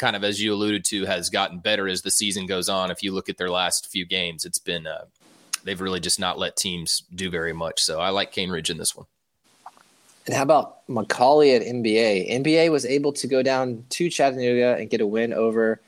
kind 0.00 0.16
of, 0.16 0.24
as 0.24 0.42
you 0.42 0.52
alluded 0.52 0.84
to, 0.86 1.04
has 1.04 1.28
gotten 1.28 1.58
better 1.58 1.86
as 1.86 2.00
the 2.02 2.10
season 2.10 2.46
goes 2.46 2.68
on. 2.68 2.90
If 2.90 3.02
you 3.02 3.12
look 3.12 3.28
at 3.28 3.36
their 3.36 3.50
last 3.50 3.86
few 3.86 4.06
games, 4.06 4.46
it's 4.46 4.58
been 4.58 4.86
uh, 4.86 5.04
they've 5.62 5.80
really 5.80 6.00
just 6.00 6.18
not 6.18 6.38
let 6.38 6.56
teams 6.56 7.04
do 7.14 7.30
very 7.30 7.52
much. 7.52 7.82
So 7.82 8.00
I 8.00 8.08
like 8.08 8.32
Cane 8.32 8.50
Ridge 8.50 8.70
in 8.70 8.78
this 8.78 8.96
one. 8.96 9.06
And 10.26 10.34
how 10.34 10.42
about 10.42 10.86
McCallie 10.88 11.54
at 11.54 11.62
MBA? 11.62 12.30
MBA 12.30 12.70
was 12.70 12.86
able 12.86 13.12
to 13.14 13.26
go 13.26 13.42
down 13.42 13.84
to 13.90 14.08
Chattanooga 14.08 14.76
and 14.78 14.88
get 14.88 15.00
a 15.02 15.06
win 15.06 15.32
over 15.32 15.80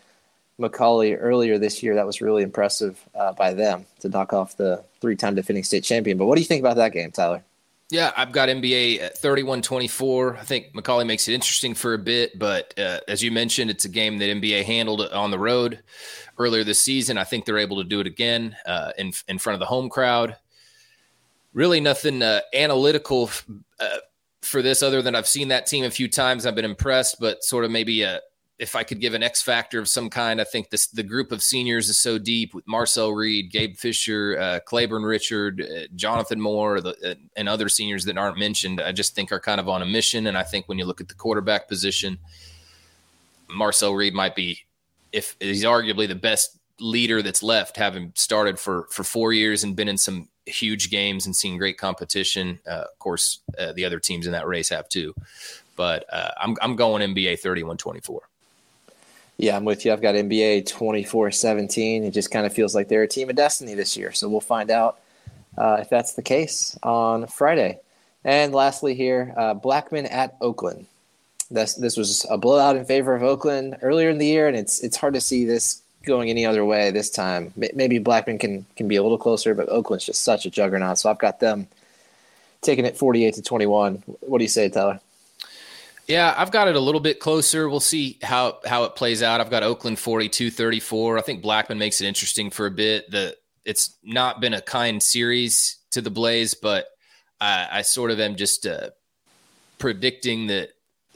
McCallie 0.61 1.17
earlier 1.19 1.59
this 1.59 1.83
year. 1.83 1.95
That 1.95 2.07
was 2.07 2.21
really 2.21 2.43
impressive 2.43 3.03
uh, 3.15 3.33
by 3.33 3.55
them 3.55 3.87
to 4.01 4.09
knock 4.09 4.33
off 4.33 4.57
the 4.57 4.85
three 5.01 5.17
time 5.17 5.35
defending 5.35 5.65
state 5.65 5.85
champion. 5.85 6.19
But 6.19 6.27
what 6.27 6.37
do 6.37 6.43
you 6.43 6.47
think 6.47 6.61
about 6.61 6.77
that 6.77 6.93
game, 6.93 7.13
Tyler? 7.13 7.45
Yeah, 7.93 8.11
I've 8.17 8.33
got 8.33 8.49
MBA 8.49 9.03
at 9.03 9.19
31 9.19 9.61
24. 9.61 10.39
I 10.39 10.45
think 10.45 10.73
McCallie 10.73 11.07
makes 11.07 11.29
it 11.29 11.35
interesting 11.35 11.75
for 11.75 11.93
a 11.93 11.99
bit, 11.99 12.39
but 12.39 12.73
uh, 12.79 13.01
as 13.07 13.23
you 13.23 13.31
mentioned, 13.31 13.71
it's 13.71 13.85
a 13.85 13.91
game 13.91 14.17
that 14.17 14.31
MBA 14.31 14.65
handled 14.65 15.03
on 15.13 15.31
the 15.31 15.39
road 15.39 15.83
earlier 16.39 16.65
this 16.65 16.81
season. 16.81 17.19
I 17.19 17.25
think 17.25 17.45
they're 17.45 17.59
able 17.59 17.77
to 17.83 17.85
do 17.85 18.01
it 18.01 18.07
again 18.07 18.57
uh, 18.65 18.93
in, 18.97 19.13
in 19.29 19.37
front 19.37 19.57
of 19.57 19.61
the 19.61 19.67
home 19.67 19.91
crowd. 19.91 20.39
Really, 21.53 21.81
nothing 21.81 22.23
uh, 22.23 22.41
analytical 22.55 23.31
uh, 23.79 23.99
for 24.41 24.63
this 24.63 24.83
other 24.83 25.03
than 25.03 25.15
I've 25.15 25.29
seen 25.29 25.49
that 25.49 25.67
team 25.67 25.85
a 25.85 25.91
few 25.91 26.09
times. 26.09 26.47
I've 26.47 26.55
been 26.55 26.65
impressed, 26.65 27.21
but 27.21 27.45
sort 27.45 27.67
of 27.67 27.71
maybe 27.71 28.05
a 28.05 28.21
if 28.63 28.77
I 28.77 28.85
could 28.85 29.01
give 29.01 29.15
an 29.15 29.25
X 29.25 29.43
factor 29.43 29.81
of 29.81 29.89
some 29.89 30.09
kind, 30.09 30.41
I 30.41 30.45
think 30.45 30.71
this 30.71 30.87
the 30.87 31.03
group 31.03 31.33
of 31.33 31.43
seniors 31.43 31.89
is 31.89 31.99
so 31.99 32.17
deep 32.17 32.55
with 32.55 32.65
Marcel 32.69 33.11
Reed, 33.11 33.51
Gabe 33.51 33.75
Fisher, 33.75 34.39
uh, 34.41 34.61
Claiborne 34.61 35.03
Richard, 35.03 35.61
uh, 35.61 35.89
Jonathan 35.97 36.41
Moore, 36.41 36.81
the, 36.81 36.95
uh, 37.05 37.15
and 37.35 37.49
other 37.49 37.69
seniors 37.69 38.05
that 38.05 38.17
aren't 38.17 38.39
mentioned. 38.39 38.81
I 38.81 38.93
just 38.93 39.17
think 39.17 39.33
are 39.33 39.41
kind 39.41 39.59
of 39.59 39.69
on 39.69 39.83
a 39.83 39.85
mission. 39.85 40.29
And 40.29 40.39
I 40.39 40.45
think 40.45 40.69
when 40.69 40.79
you 40.79 40.85
look 40.85 41.01
at 41.01 41.09
the 41.09 41.15
quarterback 41.15 41.67
position, 41.67 42.19
Marcel 43.51 43.95
Reed 43.95 44.15
might 44.15 44.37
be, 44.37 44.61
if 45.11 45.35
he's 45.41 45.65
arguably 45.65 46.07
the 46.07 46.15
best 46.15 46.57
leader 46.79 47.21
that's 47.21 47.43
left, 47.43 47.77
having 47.77 48.13
started 48.15 48.61
for 48.61 48.87
for 48.93 49.03
four 49.03 49.33
years 49.33 49.65
and 49.65 49.75
been 49.75 49.89
in 49.89 49.99
some 49.99 50.29
huge 50.47 50.89
games 50.89 51.27
and 51.27 51.35
seen 51.35 51.59
great 51.59 51.79
competition. 51.79 52.61
Uh, 52.65 52.85
of 52.93 52.99
course, 53.01 53.41
uh, 53.59 53.73
the 53.73 53.85
other 53.85 53.99
teams 53.99 54.27
in 54.27 54.33
that 54.33 54.47
race 54.47 54.69
have 54.69 54.89
too. 54.89 55.13
But 55.75 56.05
uh, 56.13 56.31
I'm, 56.41 56.57
I'm 56.63 56.77
going 56.77 57.13
MBA 57.13 57.41
31 57.41 57.77
24. 57.79 58.29
Yeah, 59.39 59.57
I'm 59.57 59.65
with 59.65 59.85
you. 59.85 59.93
I've 59.93 60.03
got 60.03 60.15
MBA 60.15 60.67
24 60.67 61.31
17. 61.31 62.05
It 62.05 62.11
just 62.13 62.31
kind 62.31 62.47
of 62.47 62.53
feels 62.53 62.75
like 62.75 62.89
they're 62.89 63.03
a 63.03 63.09
team 63.09 63.31
of 63.31 63.37
destiny 63.37 63.75
this 63.75 63.97
year. 63.97 64.13
So 64.13 64.29
we'll 64.29 64.41
find 64.41 64.71
out 64.71 65.01
uh, 65.57 65.79
if 65.81 65.91
that's 65.91 66.15
the 66.15 66.23
case 66.23 66.79
on 66.83 67.27
Friday. 67.27 67.81
And 68.25 68.53
lastly, 68.53 68.95
here, 68.95 69.35
uh, 69.37 69.55
Blackman 69.55 70.07
at 70.07 70.37
Oakland. 70.41 70.87
This, 71.51 71.75
this 71.75 71.97
was 71.97 72.25
a 72.31 72.39
blowout 72.39 72.77
in 72.77 72.85
favor 72.85 73.15
of 73.15 73.23
Oakland 73.23 73.77
earlier 73.83 74.09
in 74.09 74.19
the 74.19 74.27
year, 74.27 74.49
and 74.49 74.57
it's 74.57 74.83
it's 74.83 74.97
hard 74.97 75.15
to 75.15 75.21
see 75.21 75.45
this 75.45 75.83
going 76.05 76.31
any 76.31 76.47
other 76.47 76.65
way 76.65 76.91
this 76.91 77.11
time. 77.11 77.53
Maybe 77.57 77.99
Blackman 77.99 78.39
can 78.39 78.65
can 78.77 78.89
be 78.89 78.97
a 78.97 79.03
little 79.03 79.19
closer, 79.19 79.55
but 79.55 79.69
Oakland's 79.69 80.07
just 80.07 80.23
such 80.23 80.47
a 80.47 80.51
juggernaut. 80.51 80.99
So 80.99 81.11
I've 81.11 81.19
got 81.19 81.41
them 81.41 81.67
taking 82.63 82.87
it 82.87 82.97
48 82.97 83.35
to 83.35 83.43
21. 83.43 84.03
What 84.21 84.39
do 84.39 84.45
you 84.45 84.49
say, 84.49 84.69
Tyler? 84.69 85.01
Yeah, 86.09 86.35
I've 86.37 86.51
got 86.51 86.69
it 86.69 86.77
a 86.77 86.81
little 86.81 87.01
bit 87.01 87.21
closer. 87.21 87.69
We'll 87.69 87.81
see 87.81 88.19
how 88.23 88.59
how 88.67 88.85
it 88.85 88.97
plays 88.97 89.23
out. 89.23 89.41
I've 89.41 89.51
got 89.51 89.63
Oakland 89.63 89.99
42-34. 89.99 91.19
I 91.19 91.23
think 91.23 91.43
Blackman 91.43 91.79
makes 91.79 92.01
it 92.01 92.07
interesting 92.07 92.51
for 92.51 92.67
a 92.67 92.71
bit. 92.71 93.11
The 93.11 93.37
it's 93.65 93.97
not 94.03 94.41
been 94.41 94.55
a 94.55 94.61
kind 94.61 95.03
series 95.03 95.79
to 95.93 96.01
the 96.01 96.11
Blaze, 96.11 96.55
but 96.55 96.87
I, 97.41 97.69
I 97.71 97.83
sort 97.83 98.11
of 98.11 98.19
am 98.19 98.35
just 98.37 98.67
uh, 98.67 98.91
predicting 99.79 100.49
that 100.49 100.71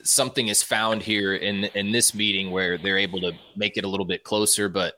something 0.05 0.49
is 0.49 0.63
found 0.63 1.03
here 1.03 1.35
in 1.35 1.65
in 1.75 1.91
this 1.91 2.15
meeting 2.15 2.53
where 2.53 2.79
they're 2.79 2.99
able 2.99 3.21
to 3.23 3.33
make 3.57 3.77
it 3.77 3.85
a 3.85 3.89
little 3.89 4.07
bit 4.07 4.23
closer. 4.23 4.69
But 4.69 4.95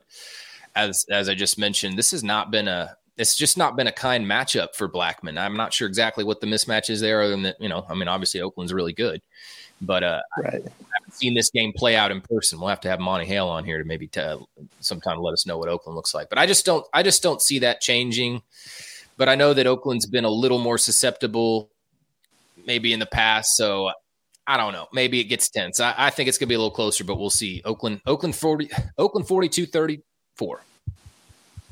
as 0.75 1.03
as 1.09 1.29
I 1.29 1.33
just 1.33 1.57
mentioned, 1.57 1.97
this 1.97 2.11
has 2.11 2.23
not 2.23 2.51
been 2.51 2.67
a 2.67 2.95
it's 3.19 3.35
just 3.35 3.57
not 3.57 3.75
been 3.75 3.87
a 3.87 3.91
kind 3.91 4.25
matchup 4.25 4.75
for 4.75 4.87
Blackman. 4.87 5.37
I'm 5.37 5.57
not 5.57 5.73
sure 5.73 5.87
exactly 5.89 6.23
what 6.23 6.39
the 6.39 6.47
mismatch 6.47 6.89
is 6.89 7.01
there, 7.01 7.21
other 7.21 7.31
than 7.31 7.43
that, 7.43 7.59
you 7.59 7.67
know, 7.67 7.85
I 7.89 7.93
mean, 7.93 8.07
obviously 8.07 8.39
Oakland's 8.39 8.71
really 8.71 8.93
good, 8.93 9.21
but 9.81 10.03
uh, 10.03 10.21
right. 10.41 10.53
I 10.53 10.55
haven't 10.55 11.13
seen 11.13 11.33
this 11.33 11.49
game 11.51 11.73
play 11.75 11.97
out 11.97 12.11
in 12.11 12.21
person. 12.21 12.59
We'll 12.59 12.69
have 12.69 12.79
to 12.81 12.89
have 12.89 13.01
Monty 13.01 13.25
Hale 13.25 13.49
on 13.49 13.65
here 13.65 13.77
to 13.77 13.83
maybe 13.83 14.07
tell 14.07 14.47
sometime 14.79 15.19
let 15.19 15.33
us 15.33 15.45
know 15.45 15.57
what 15.57 15.67
Oakland 15.67 15.97
looks 15.97 16.13
like. 16.13 16.29
But 16.29 16.39
I 16.39 16.45
just 16.45 16.65
don't, 16.65 16.87
I 16.93 17.03
just 17.03 17.21
don't 17.21 17.41
see 17.41 17.59
that 17.59 17.81
changing. 17.81 18.41
But 19.17 19.27
I 19.27 19.35
know 19.35 19.53
that 19.53 19.67
Oakland's 19.67 20.05
been 20.05 20.23
a 20.23 20.29
little 20.29 20.59
more 20.59 20.77
susceptible, 20.77 21.69
maybe 22.65 22.93
in 22.93 22.99
the 22.99 23.05
past. 23.05 23.49
So 23.57 23.91
I 24.47 24.55
don't 24.55 24.71
know. 24.71 24.87
Maybe 24.93 25.19
it 25.19 25.25
gets 25.25 25.49
tense. 25.49 25.81
I, 25.81 25.93
I 25.97 26.09
think 26.09 26.29
it's 26.29 26.37
going 26.37 26.47
to 26.47 26.51
be 26.51 26.55
a 26.55 26.57
little 26.57 26.71
closer, 26.71 27.03
but 27.03 27.19
we'll 27.19 27.29
see. 27.29 27.61
Oakland, 27.65 27.99
Oakland 28.05 28.33
40, 28.33 28.69
Oakland 28.97 29.27
42 29.27 29.65
34. 29.65 30.61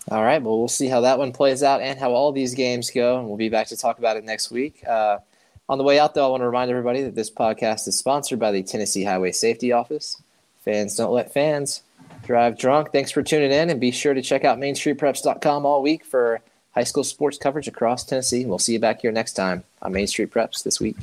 All 0.10 0.24
right. 0.24 0.42
Well, 0.42 0.58
we'll 0.58 0.68
see 0.70 0.88
how 0.88 1.02
that 1.02 1.20
one 1.20 1.34
plays 1.34 1.64
out 1.64 1.82
and 1.82 2.00
how 2.00 2.12
all 2.12 2.32
these 2.32 2.56
games 2.56 2.90
go. 2.92 3.20
And 3.20 3.28
we'll 3.28 3.38
be 3.38 3.50
back 3.50 3.68
to 3.68 3.78
talk 3.78 4.00
about 4.00 4.16
it 4.16 4.24
next 4.24 4.52
week. 4.52 4.86
Uh, 4.88 5.20
on 5.70 5.78
the 5.78 5.84
way 5.84 6.00
out, 6.00 6.14
though, 6.14 6.26
I 6.26 6.30
want 6.30 6.42
to 6.42 6.46
remind 6.46 6.72
everybody 6.72 7.04
that 7.04 7.16
this 7.16 7.30
podcast 7.30 7.88
is 7.90 7.98
sponsored 7.98 8.40
by 8.40 8.52
the 8.52 8.64
Tennessee 8.64 9.04
Highway 9.04 9.34
Safety 9.34 9.74
Office. 9.74 10.22
Fans 10.64 10.96
don't 10.96 11.12
let 11.12 11.34
fans 11.34 11.82
drive 12.24 12.58
drunk. 12.58 12.94
Thanks 12.94 13.12
for 13.12 13.22
tuning 13.22 13.52
in, 13.52 13.70
and 13.70 13.80
be 13.80 13.92
sure 13.92 14.14
to 14.14 14.22
check 14.22 14.46
out 14.46 14.60
MainStreetPreps.com 14.60 15.66
all 15.66 15.82
week 15.82 16.06
for 16.06 16.40
high 16.72 16.84
school 16.84 17.04
sports 17.04 17.38
coverage 17.38 17.68
across 17.68 18.06
Tennessee. 18.06 18.46
We'll 18.46 18.60
see 18.60 18.74
you 18.74 18.80
back 18.80 19.02
here 19.02 19.12
next 19.12 19.34
time 19.34 19.64
on 19.82 19.92
Main 19.92 20.08
Street 20.08 20.32
Preps 20.32 20.64
this 20.64 20.80
week. 20.80 20.96